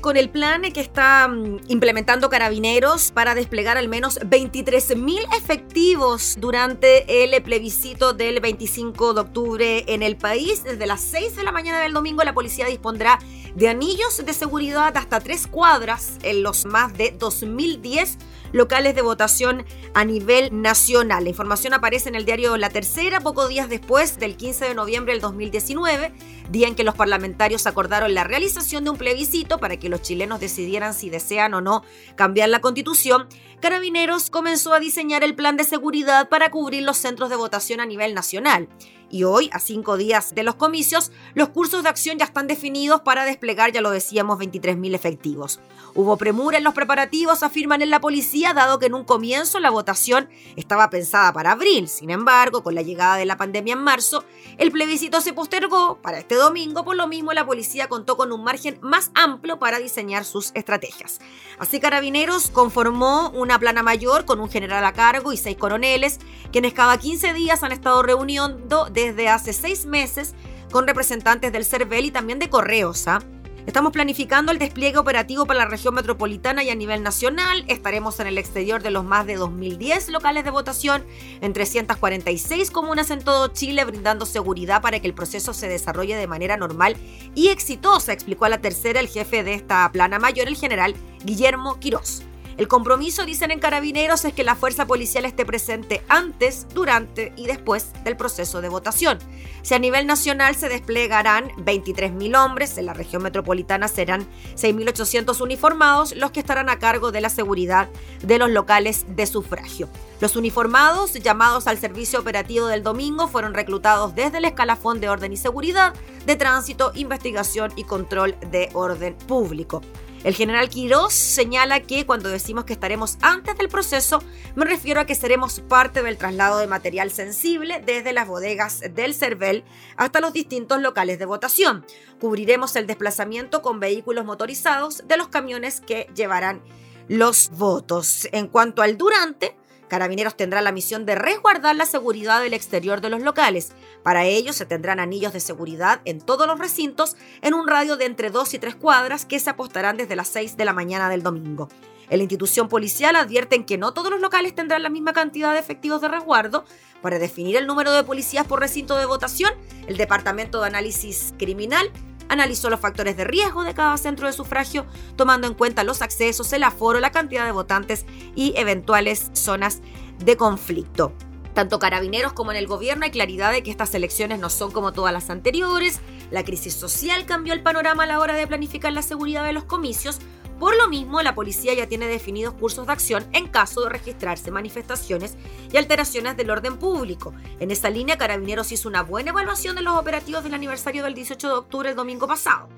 Con 0.00 0.16
el 0.16 0.30
plan 0.30 0.62
que 0.72 0.80
está 0.80 1.28
mm, 1.28 1.60
implementando 1.68 2.28
Carabineros 2.28 3.10
para 3.10 3.34
desplegar 3.34 3.76
al 3.76 3.88
menos 3.88 4.18
23.000 4.20 5.36
efectivos 5.36 6.36
durante 6.38 7.24
el 7.24 7.42
plebiscito 7.42 8.12
del 8.12 8.40
25 8.40 9.14
de 9.14 9.20
octubre 9.20 9.84
en 9.86 10.02
el 10.02 10.16
país. 10.16 10.64
Desde 10.64 10.86
las 10.86 11.00
6 11.00 11.36
de 11.36 11.44
la 11.44 11.52
mañana 11.52 11.80
del 11.80 11.92
domingo 11.92 12.22
la 12.24 12.34
policía 12.34 12.66
dispondrá 12.66 13.18
de 13.54 13.68
anillos 13.68 14.24
de 14.24 14.32
seguridad 14.32 14.96
hasta 14.96 15.20
tres 15.20 15.46
cuadras 15.46 16.18
en 16.22 16.42
los 16.42 16.66
más 16.66 16.96
de 16.96 17.16
2.010 17.18 18.16
locales 18.54 18.94
de 18.94 19.02
votación 19.02 19.66
a 19.94 20.04
nivel 20.04 20.62
nacional. 20.62 21.24
La 21.24 21.30
información 21.30 21.74
aparece 21.74 22.08
en 22.08 22.14
el 22.14 22.24
diario 22.24 22.56
La 22.56 22.70
Tercera 22.70 23.20
pocos 23.20 23.48
días 23.48 23.68
después 23.68 24.18
del 24.18 24.36
15 24.36 24.66
de 24.66 24.74
noviembre 24.74 25.12
del 25.12 25.20
2019, 25.20 26.12
día 26.50 26.68
en 26.68 26.76
que 26.76 26.84
los 26.84 26.94
parlamentarios 26.94 27.66
acordaron 27.66 28.14
la 28.14 28.22
realización 28.22 28.84
de 28.84 28.90
un 28.90 28.96
plebiscito 28.96 29.58
para 29.58 29.76
que 29.76 29.88
los 29.88 30.02
chilenos 30.02 30.38
decidieran 30.38 30.94
si 30.94 31.10
desean 31.10 31.52
o 31.54 31.60
no 31.60 31.82
cambiar 32.14 32.48
la 32.48 32.60
constitución. 32.60 33.26
Carabineros 33.60 34.30
comenzó 34.30 34.72
a 34.72 34.78
diseñar 34.78 35.24
el 35.24 35.34
plan 35.34 35.56
de 35.56 35.64
seguridad 35.64 36.28
para 36.28 36.52
cubrir 36.52 36.84
los 36.84 36.96
centros 36.96 37.30
de 37.30 37.36
votación 37.36 37.80
a 37.80 37.86
nivel 37.86 38.14
nacional. 38.14 38.68
Y 39.10 39.24
hoy, 39.24 39.50
a 39.52 39.58
cinco 39.58 39.96
días 39.96 40.34
de 40.34 40.42
los 40.42 40.54
comicios, 40.54 41.12
los 41.34 41.50
cursos 41.50 41.82
de 41.82 41.88
acción 41.88 42.18
ya 42.18 42.24
están 42.24 42.46
definidos 42.46 43.02
para 43.02 43.24
desplegar, 43.24 43.72
ya 43.72 43.80
lo 43.80 43.90
decíamos, 43.90 44.38
23.000 44.38 44.94
efectivos. 44.94 45.60
Hubo 45.94 46.16
premura 46.16 46.58
en 46.58 46.64
los 46.64 46.74
preparativos, 46.74 47.42
afirman 47.42 47.80
en 47.80 47.90
la 47.90 48.00
policía, 48.00 48.52
dado 48.52 48.80
que 48.80 48.86
en 48.86 48.94
un 48.94 49.04
comienzo 49.04 49.60
la 49.60 49.70
votación 49.70 50.28
estaba 50.56 50.90
pensada 50.90 51.32
para 51.32 51.52
abril. 51.52 51.88
Sin 51.88 52.10
embargo, 52.10 52.64
con 52.64 52.74
la 52.74 52.82
llegada 52.82 53.16
de 53.16 53.26
la 53.26 53.36
pandemia 53.36 53.74
en 53.74 53.82
marzo, 53.82 54.24
el 54.58 54.72
plebiscito 54.72 55.20
se 55.20 55.32
postergó 55.32 55.98
para 56.02 56.18
este 56.18 56.34
domingo, 56.34 56.84
por 56.84 56.96
lo 56.96 57.06
mismo 57.06 57.32
la 57.32 57.46
policía 57.46 57.88
contó 57.88 58.16
con 58.16 58.32
un 58.32 58.42
margen 58.42 58.78
más 58.80 59.10
amplio 59.14 59.58
para 59.58 59.78
diseñar 59.78 60.24
sus 60.24 60.50
estrategias. 60.54 61.20
Así 61.58 61.78
Carabineros 61.78 62.50
conformó 62.50 63.30
una 63.30 63.58
plana 63.58 63.82
mayor 63.82 64.24
con 64.24 64.40
un 64.40 64.50
general 64.50 64.84
a 64.84 64.92
cargo 64.92 65.32
y 65.32 65.36
seis 65.36 65.56
coroneles, 65.56 66.18
quienes 66.50 66.72
cada 66.72 66.98
15 66.98 67.34
días 67.34 67.62
han 67.62 67.72
estado 67.72 68.02
reuniendo 68.02 68.88
desde 68.94 69.28
hace 69.28 69.52
seis 69.52 69.84
meses 69.84 70.34
con 70.70 70.86
representantes 70.86 71.52
del 71.52 71.64
CERVEL 71.64 72.06
y 72.06 72.10
también 72.10 72.38
de 72.38 72.48
Correos. 72.48 73.06
¿ah? 73.06 73.20
Estamos 73.66 73.92
planificando 73.92 74.52
el 74.52 74.58
despliegue 74.58 74.98
operativo 74.98 75.46
para 75.46 75.60
la 75.60 75.66
región 75.66 75.94
metropolitana 75.94 76.62
y 76.62 76.70
a 76.70 76.74
nivel 76.74 77.02
nacional. 77.02 77.64
Estaremos 77.66 78.20
en 78.20 78.26
el 78.26 78.36
exterior 78.36 78.82
de 78.82 78.90
los 78.90 79.04
más 79.04 79.26
de 79.26 79.36
2010 79.36 80.10
locales 80.10 80.44
de 80.44 80.50
votación 80.50 81.04
en 81.40 81.54
346 81.54 82.70
comunas 82.70 83.10
en 83.10 83.24
todo 83.24 83.48
Chile, 83.48 83.84
brindando 83.84 84.26
seguridad 84.26 84.82
para 84.82 85.00
que 85.00 85.06
el 85.06 85.14
proceso 85.14 85.54
se 85.54 85.68
desarrolle 85.68 86.14
de 86.14 86.26
manera 86.26 86.58
normal 86.58 86.96
y 87.34 87.48
exitosa, 87.48 88.12
explicó 88.12 88.44
a 88.44 88.50
la 88.50 88.60
tercera 88.60 89.00
el 89.00 89.08
jefe 89.08 89.42
de 89.42 89.54
esta 89.54 89.90
plana 89.90 90.18
mayor, 90.18 90.46
el 90.46 90.56
general 90.56 90.94
Guillermo 91.24 91.80
Quirós. 91.80 92.22
El 92.56 92.68
compromiso, 92.68 93.24
dicen 93.24 93.50
en 93.50 93.58
Carabineros, 93.58 94.24
es 94.24 94.32
que 94.32 94.44
la 94.44 94.54
fuerza 94.54 94.86
policial 94.86 95.24
esté 95.24 95.44
presente 95.44 96.02
antes, 96.08 96.66
durante 96.72 97.32
y 97.36 97.46
después 97.46 97.92
del 98.04 98.16
proceso 98.16 98.60
de 98.60 98.68
votación. 98.68 99.18
Si 99.62 99.74
a 99.74 99.78
nivel 99.78 100.06
nacional 100.06 100.54
se 100.54 100.68
desplegarán 100.68 101.48
23.000 101.56 102.36
hombres, 102.38 102.78
en 102.78 102.86
la 102.86 102.94
región 102.94 103.22
metropolitana 103.22 103.88
serán 103.88 104.26
6.800 104.56 105.40
uniformados 105.40 106.14
los 106.14 106.30
que 106.30 106.40
estarán 106.40 106.68
a 106.68 106.78
cargo 106.78 107.12
de 107.12 107.20
la 107.20 107.30
seguridad 107.30 107.88
de 108.22 108.38
los 108.38 108.50
locales 108.50 109.04
de 109.08 109.26
sufragio. 109.26 109.88
Los 110.20 110.36
uniformados, 110.36 111.14
llamados 111.14 111.66
al 111.66 111.78
servicio 111.78 112.20
operativo 112.20 112.66
del 112.66 112.82
domingo, 112.82 113.26
fueron 113.26 113.54
reclutados 113.54 114.14
desde 114.14 114.38
el 114.38 114.44
escalafón 114.44 115.00
de 115.00 115.08
orden 115.08 115.32
y 115.32 115.36
seguridad, 115.36 115.94
de 116.24 116.36
tránsito, 116.36 116.92
investigación 116.94 117.72
y 117.76 117.84
control 117.84 118.36
de 118.50 118.70
orden 118.74 119.14
público. 119.26 119.82
El 120.24 120.34
general 120.34 120.70
Quirós 120.70 121.12
señala 121.12 121.80
que 121.80 122.06
cuando 122.06 122.30
decimos 122.30 122.64
que 122.64 122.72
estaremos 122.72 123.18
antes 123.20 123.58
del 123.58 123.68
proceso, 123.68 124.22
me 124.54 124.64
refiero 124.64 124.98
a 124.98 125.04
que 125.04 125.14
seremos 125.14 125.60
parte 125.60 126.02
del 126.02 126.16
traslado 126.16 126.58
de 126.58 126.66
material 126.66 127.10
sensible 127.10 127.82
desde 127.84 128.14
las 128.14 128.26
bodegas 128.26 128.80
del 128.94 129.12
CERVEL 129.12 129.64
hasta 129.98 130.20
los 130.20 130.32
distintos 130.32 130.80
locales 130.80 131.18
de 131.18 131.26
votación. 131.26 131.84
Cubriremos 132.20 132.74
el 132.74 132.86
desplazamiento 132.86 133.60
con 133.60 133.80
vehículos 133.80 134.24
motorizados 134.24 135.06
de 135.06 135.18
los 135.18 135.28
camiones 135.28 135.82
que 135.82 136.08
llevarán 136.14 136.62
los 137.06 137.50
votos. 137.50 138.26
En 138.32 138.48
cuanto 138.48 138.80
al 138.80 138.96
durante, 138.96 139.54
Carabineros 139.88 140.36
tendrá 140.36 140.62
la 140.62 140.72
misión 140.72 141.06
de 141.06 141.14
resguardar 141.14 141.76
la 141.76 141.86
seguridad 141.86 142.42
del 142.42 142.54
exterior 142.54 143.00
de 143.00 143.10
los 143.10 143.22
locales. 143.22 143.72
Para 144.02 144.24
ello 144.24 144.52
se 144.52 144.66
tendrán 144.66 145.00
anillos 145.00 145.32
de 145.32 145.40
seguridad 145.40 146.00
en 146.04 146.20
todos 146.20 146.46
los 146.46 146.58
recintos 146.58 147.16
en 147.42 147.54
un 147.54 147.68
radio 147.68 147.96
de 147.96 148.06
entre 148.06 148.30
2 148.30 148.54
y 148.54 148.58
3 148.58 148.74
cuadras 148.76 149.26
que 149.26 149.38
se 149.38 149.50
apostarán 149.50 149.96
desde 149.96 150.16
las 150.16 150.28
6 150.28 150.56
de 150.56 150.64
la 150.64 150.72
mañana 150.72 151.08
del 151.08 151.22
domingo. 151.22 151.68
En 152.10 152.18
la 152.18 152.24
institución 152.24 152.68
policial 152.68 153.16
advierten 153.16 153.64
que 153.64 153.78
no 153.78 153.92
todos 153.94 154.10
los 154.10 154.20
locales 154.20 154.54
tendrán 154.54 154.82
la 154.82 154.90
misma 154.90 155.12
cantidad 155.12 155.52
de 155.52 155.58
efectivos 155.58 156.00
de 156.00 156.08
resguardo. 156.08 156.64
Para 157.00 157.18
definir 157.18 157.56
el 157.56 157.66
número 157.66 157.92
de 157.92 158.04
policías 158.04 158.46
por 158.46 158.60
recinto 158.60 158.96
de 158.96 159.06
votación, 159.06 159.52
el 159.86 159.96
Departamento 159.96 160.60
de 160.60 160.66
Análisis 160.66 161.34
Criminal 161.38 161.90
analizó 162.28 162.70
los 162.70 162.80
factores 162.80 163.16
de 163.16 163.24
riesgo 163.24 163.64
de 163.64 163.74
cada 163.74 163.96
centro 163.96 164.26
de 164.26 164.32
sufragio, 164.32 164.86
tomando 165.16 165.46
en 165.46 165.54
cuenta 165.54 165.84
los 165.84 166.02
accesos, 166.02 166.52
el 166.52 166.62
aforo, 166.62 167.00
la 167.00 167.12
cantidad 167.12 167.44
de 167.44 167.52
votantes 167.52 168.06
y 168.34 168.54
eventuales 168.56 169.30
zonas 169.32 169.80
de 170.24 170.36
conflicto. 170.36 171.12
Tanto 171.54 171.78
carabineros 171.78 172.32
como 172.32 172.50
en 172.50 172.56
el 172.56 172.66
gobierno 172.66 173.04
hay 173.04 173.12
claridad 173.12 173.52
de 173.52 173.62
que 173.62 173.70
estas 173.70 173.94
elecciones 173.94 174.40
no 174.40 174.50
son 174.50 174.72
como 174.72 174.92
todas 174.92 175.12
las 175.12 175.30
anteriores. 175.30 176.00
La 176.32 176.44
crisis 176.44 176.74
social 176.74 177.26
cambió 177.26 177.52
el 177.52 177.62
panorama 177.62 178.02
a 178.02 178.06
la 178.06 178.18
hora 178.18 178.34
de 178.34 178.46
planificar 178.46 178.92
la 178.92 179.02
seguridad 179.02 179.44
de 179.44 179.52
los 179.52 179.62
comicios, 179.62 180.18
por 180.58 180.76
lo 180.76 180.88
mismo, 180.88 181.20
la 181.22 181.34
policía 181.34 181.74
ya 181.74 181.88
tiene 181.88 182.06
definidos 182.06 182.54
cursos 182.54 182.86
de 182.86 182.92
acción 182.92 183.26
en 183.32 183.48
caso 183.48 183.82
de 183.82 183.90
registrarse 183.90 184.50
manifestaciones 184.50 185.36
y 185.72 185.76
alteraciones 185.76 186.36
del 186.36 186.50
orden 186.50 186.78
público. 186.78 187.34
En 187.58 187.70
esa 187.70 187.90
línea, 187.90 188.18
Carabineros 188.18 188.70
hizo 188.72 188.88
una 188.88 189.02
buena 189.02 189.30
evaluación 189.30 189.74
de 189.74 189.82
los 189.82 189.96
operativos 189.96 190.44
del 190.44 190.54
aniversario 190.54 191.02
del 191.04 191.14
18 191.14 191.48
de 191.48 191.54
octubre 191.54 191.90
el 191.90 191.96
domingo 191.96 192.26
pasado. 192.26 192.68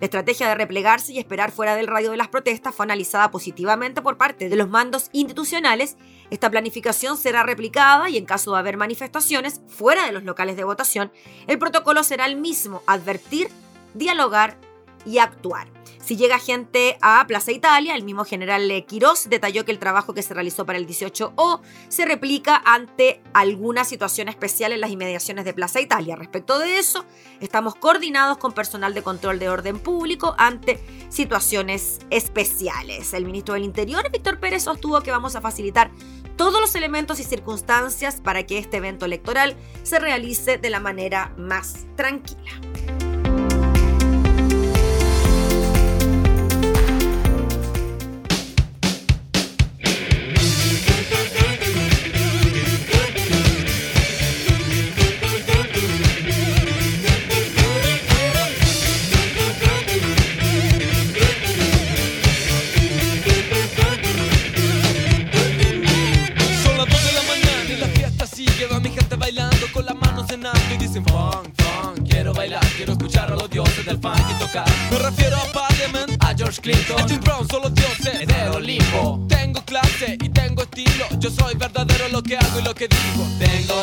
La 0.00 0.06
estrategia 0.06 0.48
de 0.48 0.54
replegarse 0.54 1.12
y 1.12 1.18
esperar 1.18 1.50
fuera 1.50 1.74
del 1.76 1.86
radio 1.86 2.12
de 2.12 2.16
las 2.16 2.28
protestas 2.28 2.74
fue 2.74 2.84
analizada 2.84 3.30
positivamente 3.30 4.00
por 4.00 4.16
parte 4.16 4.48
de 4.48 4.56
los 4.56 4.68
mandos 4.68 5.08
institucionales. 5.12 5.96
Esta 6.30 6.50
planificación 6.50 7.16
será 7.16 7.42
replicada 7.42 8.08
y 8.08 8.16
en 8.16 8.26
caso 8.26 8.52
de 8.52 8.58
haber 8.58 8.76
manifestaciones 8.76 9.60
fuera 9.66 10.06
de 10.06 10.12
los 10.12 10.24
locales 10.24 10.56
de 10.56 10.64
votación, 10.64 11.12
el 11.46 11.58
protocolo 11.58 12.04
será 12.04 12.26
el 12.26 12.36
mismo, 12.36 12.82
advertir, 12.86 13.48
dialogar 13.94 14.56
y 15.04 15.18
actuar. 15.18 15.68
Si 16.04 16.18
llega 16.18 16.38
gente 16.38 16.98
a 17.00 17.26
Plaza 17.26 17.50
Italia, 17.50 17.94
el 17.94 18.04
mismo 18.04 18.26
general 18.26 18.70
Quirós 18.86 19.26
detalló 19.30 19.64
que 19.64 19.72
el 19.72 19.78
trabajo 19.78 20.12
que 20.12 20.20
se 20.20 20.34
realizó 20.34 20.66
para 20.66 20.76
el 20.76 20.86
18O 20.86 21.62
se 21.88 22.04
replica 22.04 22.60
ante 22.66 23.22
alguna 23.32 23.84
situación 23.84 24.28
especial 24.28 24.72
en 24.72 24.82
las 24.82 24.90
inmediaciones 24.90 25.46
de 25.46 25.54
Plaza 25.54 25.80
Italia. 25.80 26.14
Respecto 26.14 26.58
de 26.58 26.78
eso, 26.78 27.06
estamos 27.40 27.74
coordinados 27.74 28.36
con 28.36 28.52
personal 28.52 28.92
de 28.92 29.00
control 29.00 29.38
de 29.38 29.48
orden 29.48 29.78
público 29.78 30.34
ante 30.36 30.78
situaciones 31.08 32.00
especiales. 32.10 33.14
El 33.14 33.24
ministro 33.24 33.54
del 33.54 33.64
Interior, 33.64 34.10
Víctor 34.12 34.38
Pérez, 34.38 34.64
sostuvo 34.64 35.00
que 35.00 35.10
vamos 35.10 35.36
a 35.36 35.40
facilitar 35.40 35.90
todos 36.36 36.60
los 36.60 36.74
elementos 36.74 37.18
y 37.18 37.24
circunstancias 37.24 38.20
para 38.20 38.42
que 38.42 38.58
este 38.58 38.76
evento 38.76 39.06
electoral 39.06 39.56
se 39.84 39.98
realice 39.98 40.58
de 40.58 40.68
la 40.68 40.80
manera 40.80 41.32
más 41.38 41.86
tranquila. 41.96 42.50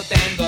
Tengo, 0.09 0.40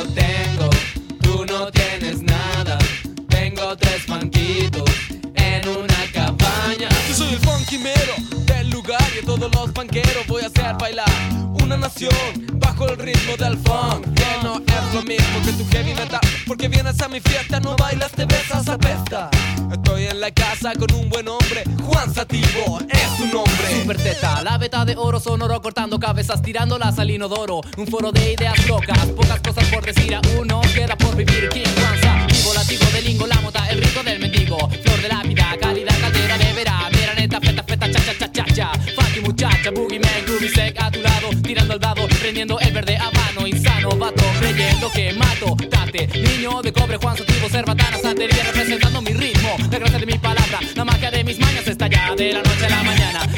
cabezas, 26.23 26.41
tirándolas 26.41 26.97
al 26.99 27.11
inodoro. 27.11 27.61
Un 27.77 27.87
foro 27.87 28.11
de 28.11 28.33
ideas 28.33 28.67
locas, 28.67 29.05
pocas 29.15 29.39
cosas 29.41 29.65
por 29.65 29.83
decir 29.85 30.15
a 30.15 30.21
uno, 30.39 30.61
queda 30.73 30.95
por 30.95 31.15
vivir. 31.15 31.49
King 31.49 31.63
Juan 31.75 32.27
vivo 32.27 32.53
latigo 32.53 32.85
de 32.93 33.01
lingo, 33.01 33.27
la 33.27 33.35
mota, 33.41 33.69
el 33.69 33.81
rico 33.81 34.03
del 34.03 34.19
mendigo. 34.19 34.57
Flor 34.69 35.01
de 35.01 35.07
la 35.09 35.23
vida, 35.23 35.55
calidad, 35.59 35.99
caldera 35.99 36.37
de 36.37 36.53
vera. 36.53 36.89
Mira 36.91 37.13
neta, 37.15 37.39
feta, 37.41 37.63
feta, 37.63 37.91
cha, 37.91 37.99
cha, 37.99 38.17
cha, 38.17 38.31
cha, 38.31 38.45
cha. 38.55 38.71
Funky 38.95 39.19
muchacha, 39.21 39.71
boogie 39.71 39.99
man, 39.99 40.25
groovy 40.25 40.49
sec 40.49 40.81
a 40.81 40.91
tu 40.91 41.01
lado, 41.01 41.29
tirando 41.43 41.73
el 41.73 41.79
dado, 41.79 42.07
prendiendo 42.19 42.59
el 42.59 42.71
verde 42.71 42.97
habano, 42.97 43.47
insano, 43.47 43.89
vato, 43.89 44.23
creyendo 44.39 44.89
que 44.91 45.13
mato. 45.13 45.57
Date, 45.69 46.07
niño 46.07 46.61
de 46.61 46.71
cobre, 46.71 46.97
Juan 46.97 47.17
Sotivo, 47.17 47.49
cerbatana, 47.49 47.97
santería, 47.97 48.43
representando 48.43 49.01
mi 49.01 49.13
ritmo. 49.13 49.55
La 49.71 49.79
gracia 49.79 49.99
de 49.99 50.05
mi 50.05 50.17
palabra, 50.17 50.59
la 50.75 50.85
magia 50.85 51.11
de 51.11 51.23
mis 51.23 51.39
mañas 51.39 51.67
está 51.67 51.87
ya 51.87 52.15
de 52.15 52.33
la 52.33 52.41
noche 52.41 52.65
a 52.65 52.69
la 52.69 52.83
mañana. 52.83 53.32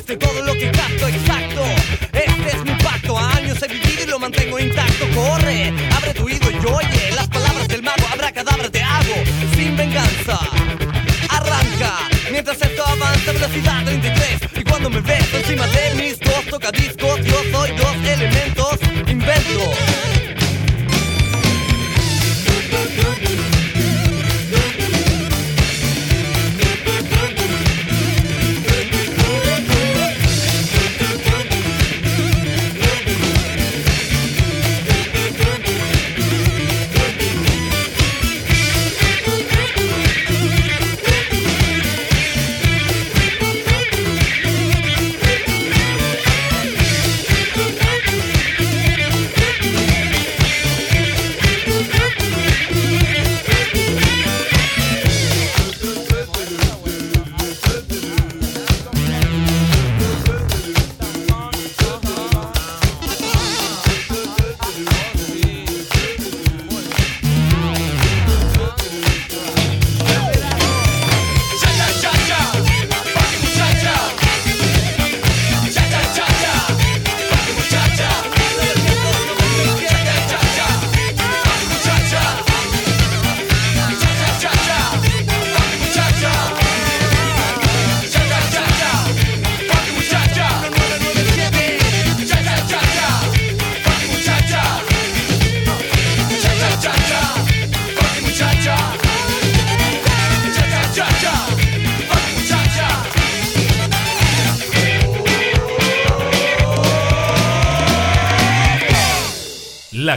De 0.00 0.16
todo 0.16 0.42
lo 0.42 0.54
que 0.54 0.70
capto, 0.70 1.06
exacto. 1.06 1.62
Este 2.12 2.56
es 2.56 2.64
mi 2.64 2.74
pacto, 2.82 3.18
años 3.18 3.62
he 3.62 3.68
vivido 3.68 4.04
y 4.04 4.06
lo 4.06 4.18
mantengo 4.18 4.58
intacto. 4.58 5.06
Corre, 5.14 5.72
abre 5.94 6.14
tu 6.14 6.24
oído 6.24 6.50
y 6.50 6.56
oye 6.56 7.12
las 7.14 7.28
palabras 7.28 7.68
del 7.68 7.82
mago. 7.82 8.06
Habrá 8.10 8.32
cadabra, 8.32 8.70
te 8.70 8.82
hago 8.82 9.14
sin 9.54 9.76
venganza. 9.76 10.38
Arranca, 11.28 12.08
mientras 12.30 12.60
esto 12.62 12.86
avanza, 12.86 13.32
velocidad 13.32 13.84
33. 13.84 14.40
Y 14.56 14.64
cuando 14.64 14.88
me 14.88 15.00
ves 15.00 15.34
encima 15.34 15.66
de 15.66 15.94
mis 15.94 16.18
dos 16.20 16.46
tocadiscos, 16.46 17.20
yo 17.24 17.42
soy 17.52 17.72
dos 17.76 17.96
elementos, 18.06 18.78
invento. 19.06 20.11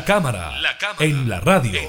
La 0.08 0.78
cámara, 0.78 1.00
en 1.00 1.28
la 1.28 1.40
radio. 1.40 1.82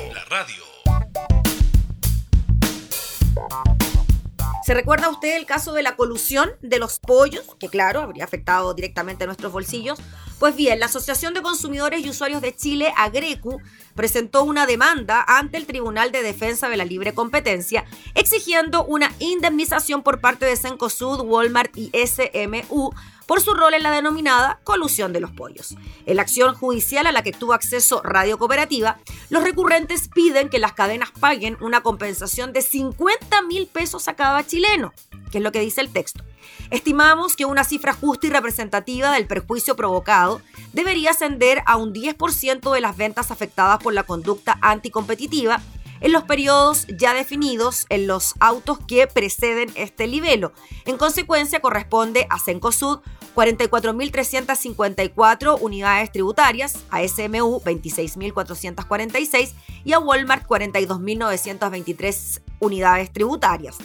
¿Se 4.64 4.72
recuerda 4.72 5.10
usted 5.10 5.36
el 5.36 5.44
caso 5.44 5.74
de 5.74 5.82
la 5.82 5.96
colusión 5.96 6.50
de 6.62 6.78
los 6.78 6.98
pollos? 6.98 7.44
Que 7.60 7.68
claro, 7.68 8.00
habría 8.00 8.24
afectado 8.24 8.72
directamente 8.72 9.24
a 9.24 9.26
nuestros 9.26 9.52
bolsillos. 9.52 9.98
Pues 10.38 10.56
bien, 10.56 10.80
la 10.80 10.86
Asociación 10.86 11.34
de 11.34 11.42
Consumidores 11.42 12.06
y 12.06 12.08
Usuarios 12.08 12.40
de 12.40 12.56
Chile, 12.56 12.90
AGRECU, 12.96 13.60
presentó 13.94 14.44
una 14.44 14.64
demanda 14.64 15.22
ante 15.28 15.58
el 15.58 15.66
Tribunal 15.66 16.10
de 16.10 16.22
Defensa 16.22 16.70
de 16.70 16.78
la 16.78 16.86
Libre 16.86 17.12
Competencia, 17.12 17.84
exigiendo 18.14 18.86
una 18.86 19.12
indemnización 19.18 20.02
por 20.02 20.22
parte 20.22 20.46
de 20.46 20.56
Cencosud, 20.56 21.20
Walmart 21.20 21.76
y 21.76 21.92
SMU 21.92 22.94
por 23.26 23.40
su 23.40 23.54
rol 23.54 23.74
en 23.74 23.82
la 23.82 23.90
denominada 23.90 24.60
colusión 24.64 25.12
de 25.12 25.20
los 25.20 25.32
pollos. 25.32 25.76
En 26.06 26.16
la 26.16 26.22
acción 26.22 26.54
judicial 26.54 27.06
a 27.06 27.12
la 27.12 27.22
que 27.22 27.32
tuvo 27.32 27.52
acceso 27.52 28.00
Radio 28.02 28.38
Cooperativa, 28.38 28.98
los 29.30 29.42
recurrentes 29.42 30.08
piden 30.08 30.48
que 30.48 30.58
las 30.58 30.72
cadenas 30.72 31.10
paguen 31.18 31.56
una 31.60 31.82
compensación 31.82 32.52
de 32.52 32.62
50 32.62 33.42
mil 33.42 33.66
pesos 33.66 34.08
a 34.08 34.14
cada 34.14 34.46
chileno, 34.46 34.92
que 35.30 35.38
es 35.38 35.44
lo 35.44 35.52
que 35.52 35.60
dice 35.60 35.80
el 35.80 35.92
texto. 35.92 36.24
Estimamos 36.70 37.36
que 37.36 37.44
una 37.44 37.64
cifra 37.64 37.92
justa 37.92 38.26
y 38.26 38.30
representativa 38.30 39.12
del 39.12 39.26
perjuicio 39.26 39.76
provocado 39.76 40.40
debería 40.72 41.10
ascender 41.10 41.62
a 41.66 41.76
un 41.76 41.92
10% 41.92 42.72
de 42.72 42.80
las 42.80 42.96
ventas 42.96 43.30
afectadas 43.30 43.82
por 43.82 43.94
la 43.94 44.04
conducta 44.04 44.58
anticompetitiva 44.60 45.60
en 46.06 46.12
los 46.12 46.22
periodos 46.22 46.86
ya 46.86 47.12
definidos 47.14 47.84
en 47.88 48.06
los 48.06 48.34
autos 48.38 48.78
que 48.86 49.08
preceden 49.08 49.72
este 49.74 50.06
libelo. 50.06 50.52
En 50.84 50.98
consecuencia, 50.98 51.58
corresponde 51.58 52.28
a 52.30 52.38
Cencosud 52.38 53.00
44.354 53.34 55.58
unidades 55.60 56.12
tributarias, 56.12 56.84
a 56.90 57.02
SMU 57.02 57.60
26.446 57.60 59.54
y 59.84 59.94
a 59.94 59.98
Walmart 59.98 60.46
42.923 60.46 62.40
unidades 62.60 63.12
tributarias. 63.12 63.78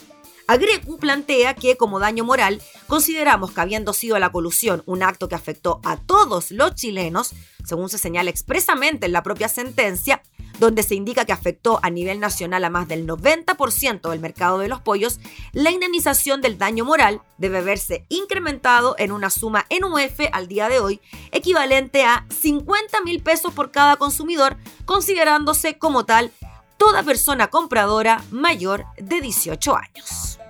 Agrecu 0.51 0.97
plantea 0.97 1.53
que 1.53 1.77
como 1.77 2.01
daño 2.01 2.25
moral 2.25 2.61
consideramos 2.87 3.51
que 3.51 3.61
habiendo 3.61 3.93
sido 3.93 4.19
la 4.19 4.33
colusión 4.33 4.83
un 4.85 5.01
acto 5.01 5.29
que 5.29 5.35
afectó 5.35 5.79
a 5.85 5.95
todos 5.95 6.51
los 6.51 6.75
chilenos, 6.75 7.31
según 7.63 7.87
se 7.87 7.97
señala 7.97 8.29
expresamente 8.29 9.05
en 9.05 9.13
la 9.13 9.23
propia 9.23 9.47
sentencia, 9.47 10.21
donde 10.59 10.83
se 10.83 10.95
indica 10.95 11.23
que 11.23 11.31
afectó 11.31 11.79
a 11.81 11.89
nivel 11.89 12.19
nacional 12.19 12.65
a 12.65 12.69
más 12.69 12.89
del 12.89 13.07
90% 13.07 14.09
del 14.09 14.19
mercado 14.19 14.57
de 14.57 14.67
los 14.67 14.81
pollos, 14.81 15.21
la 15.53 15.71
indemnización 15.71 16.41
del 16.41 16.57
daño 16.57 16.83
moral 16.83 17.21
debe 17.37 17.61
verse 17.61 18.05
incrementado 18.09 18.95
en 18.97 19.13
una 19.13 19.29
suma 19.29 19.65
en 19.69 19.85
UF 19.85 20.19
al 20.33 20.49
día 20.49 20.67
de 20.67 20.79
hoy 20.79 20.99
equivalente 21.31 22.03
a 22.03 22.25
50 22.29 22.99
mil 23.05 23.23
pesos 23.23 23.53
por 23.53 23.71
cada 23.71 23.95
consumidor, 23.95 24.57
considerándose 24.83 25.77
como 25.77 26.03
tal 26.03 26.33
toda 26.75 27.03
persona 27.03 27.47
compradora 27.47 28.21
mayor 28.31 28.85
de 28.97 29.21
18 29.21 29.77
años. 29.77 30.40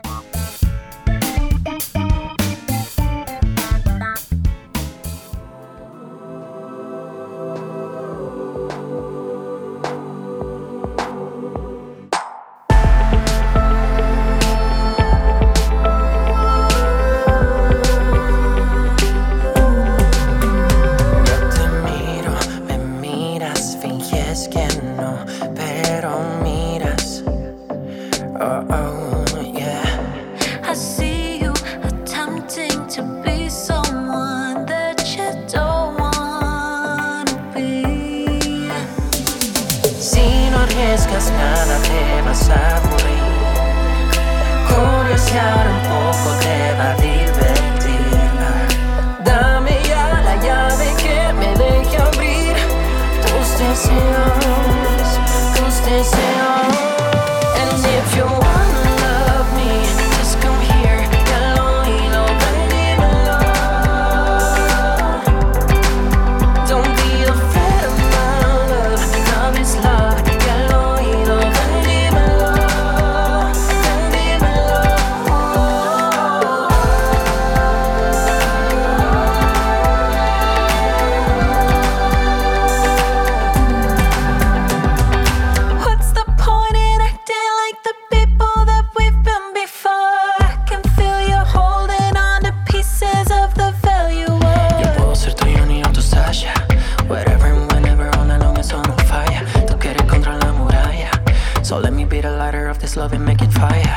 the 102.21 102.31
lighter 102.31 102.67
of 102.67 102.79
this 102.79 102.95
love 102.95 103.13
and 103.13 103.25
make 103.25 103.41
it 103.41 103.51
fire. 103.51 103.95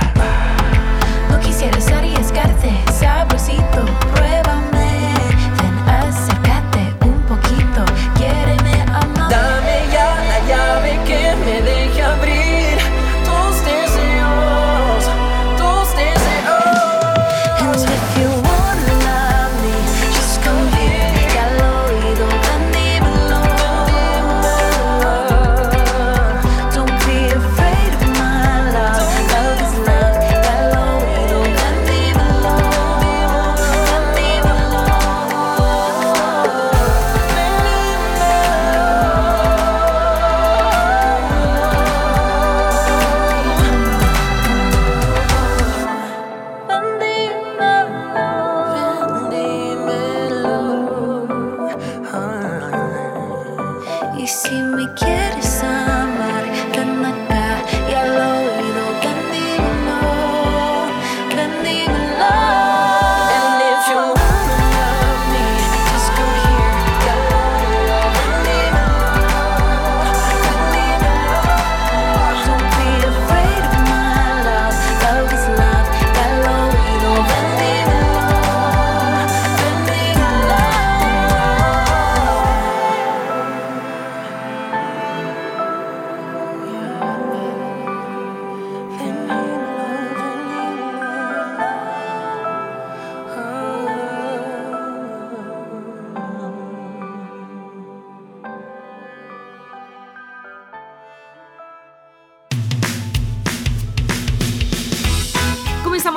No 1.31 1.39
quisiera 1.41 1.79
y 2.07 2.15
escarte, 2.15 2.71
sabrosito, 2.93 3.85
pruébame. 4.15 4.74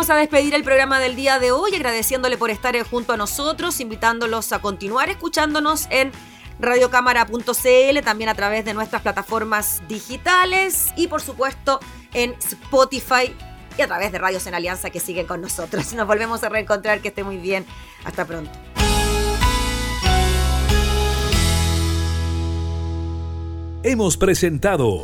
A 0.09 0.15
despedir 0.15 0.53
el 0.53 0.63
programa 0.63 0.99
del 0.99 1.15
día 1.15 1.39
de 1.39 1.51
hoy 1.51 1.75
agradeciéndole 1.75 2.37
por 2.37 2.49
estar 2.49 2.77
junto 2.83 3.13
a 3.13 3.17
nosotros, 3.17 3.79
invitándolos 3.79 4.53
a 4.53 4.59
continuar 4.59 5.09
escuchándonos 5.09 5.87
en 5.89 6.11
radiocámara.cl, 6.59 7.99
también 8.03 8.29
a 8.29 8.35
través 8.35 8.63
de 8.63 8.73
nuestras 8.73 9.01
plataformas 9.01 9.81
digitales 9.87 10.87
y 10.95 11.07
por 11.07 11.21
supuesto 11.21 11.79
en 12.13 12.33
Spotify 12.39 13.35
y 13.77 13.81
a 13.81 13.87
través 13.87 14.11
de 14.11 14.19
Radios 14.19 14.47
en 14.47 14.55
Alianza 14.55 14.89
que 14.89 14.99
siguen 14.99 15.27
con 15.27 15.41
nosotros. 15.41 15.93
Nos 15.93 16.07
volvemos 16.07 16.43
a 16.43 16.49
reencontrar, 16.49 17.01
que 17.01 17.09
esté 17.09 17.23
muy 17.23 17.37
bien. 17.37 17.65
Hasta 18.03 18.25
pronto. 18.25 18.51
Hemos 23.83 24.17
presentado 24.17 25.03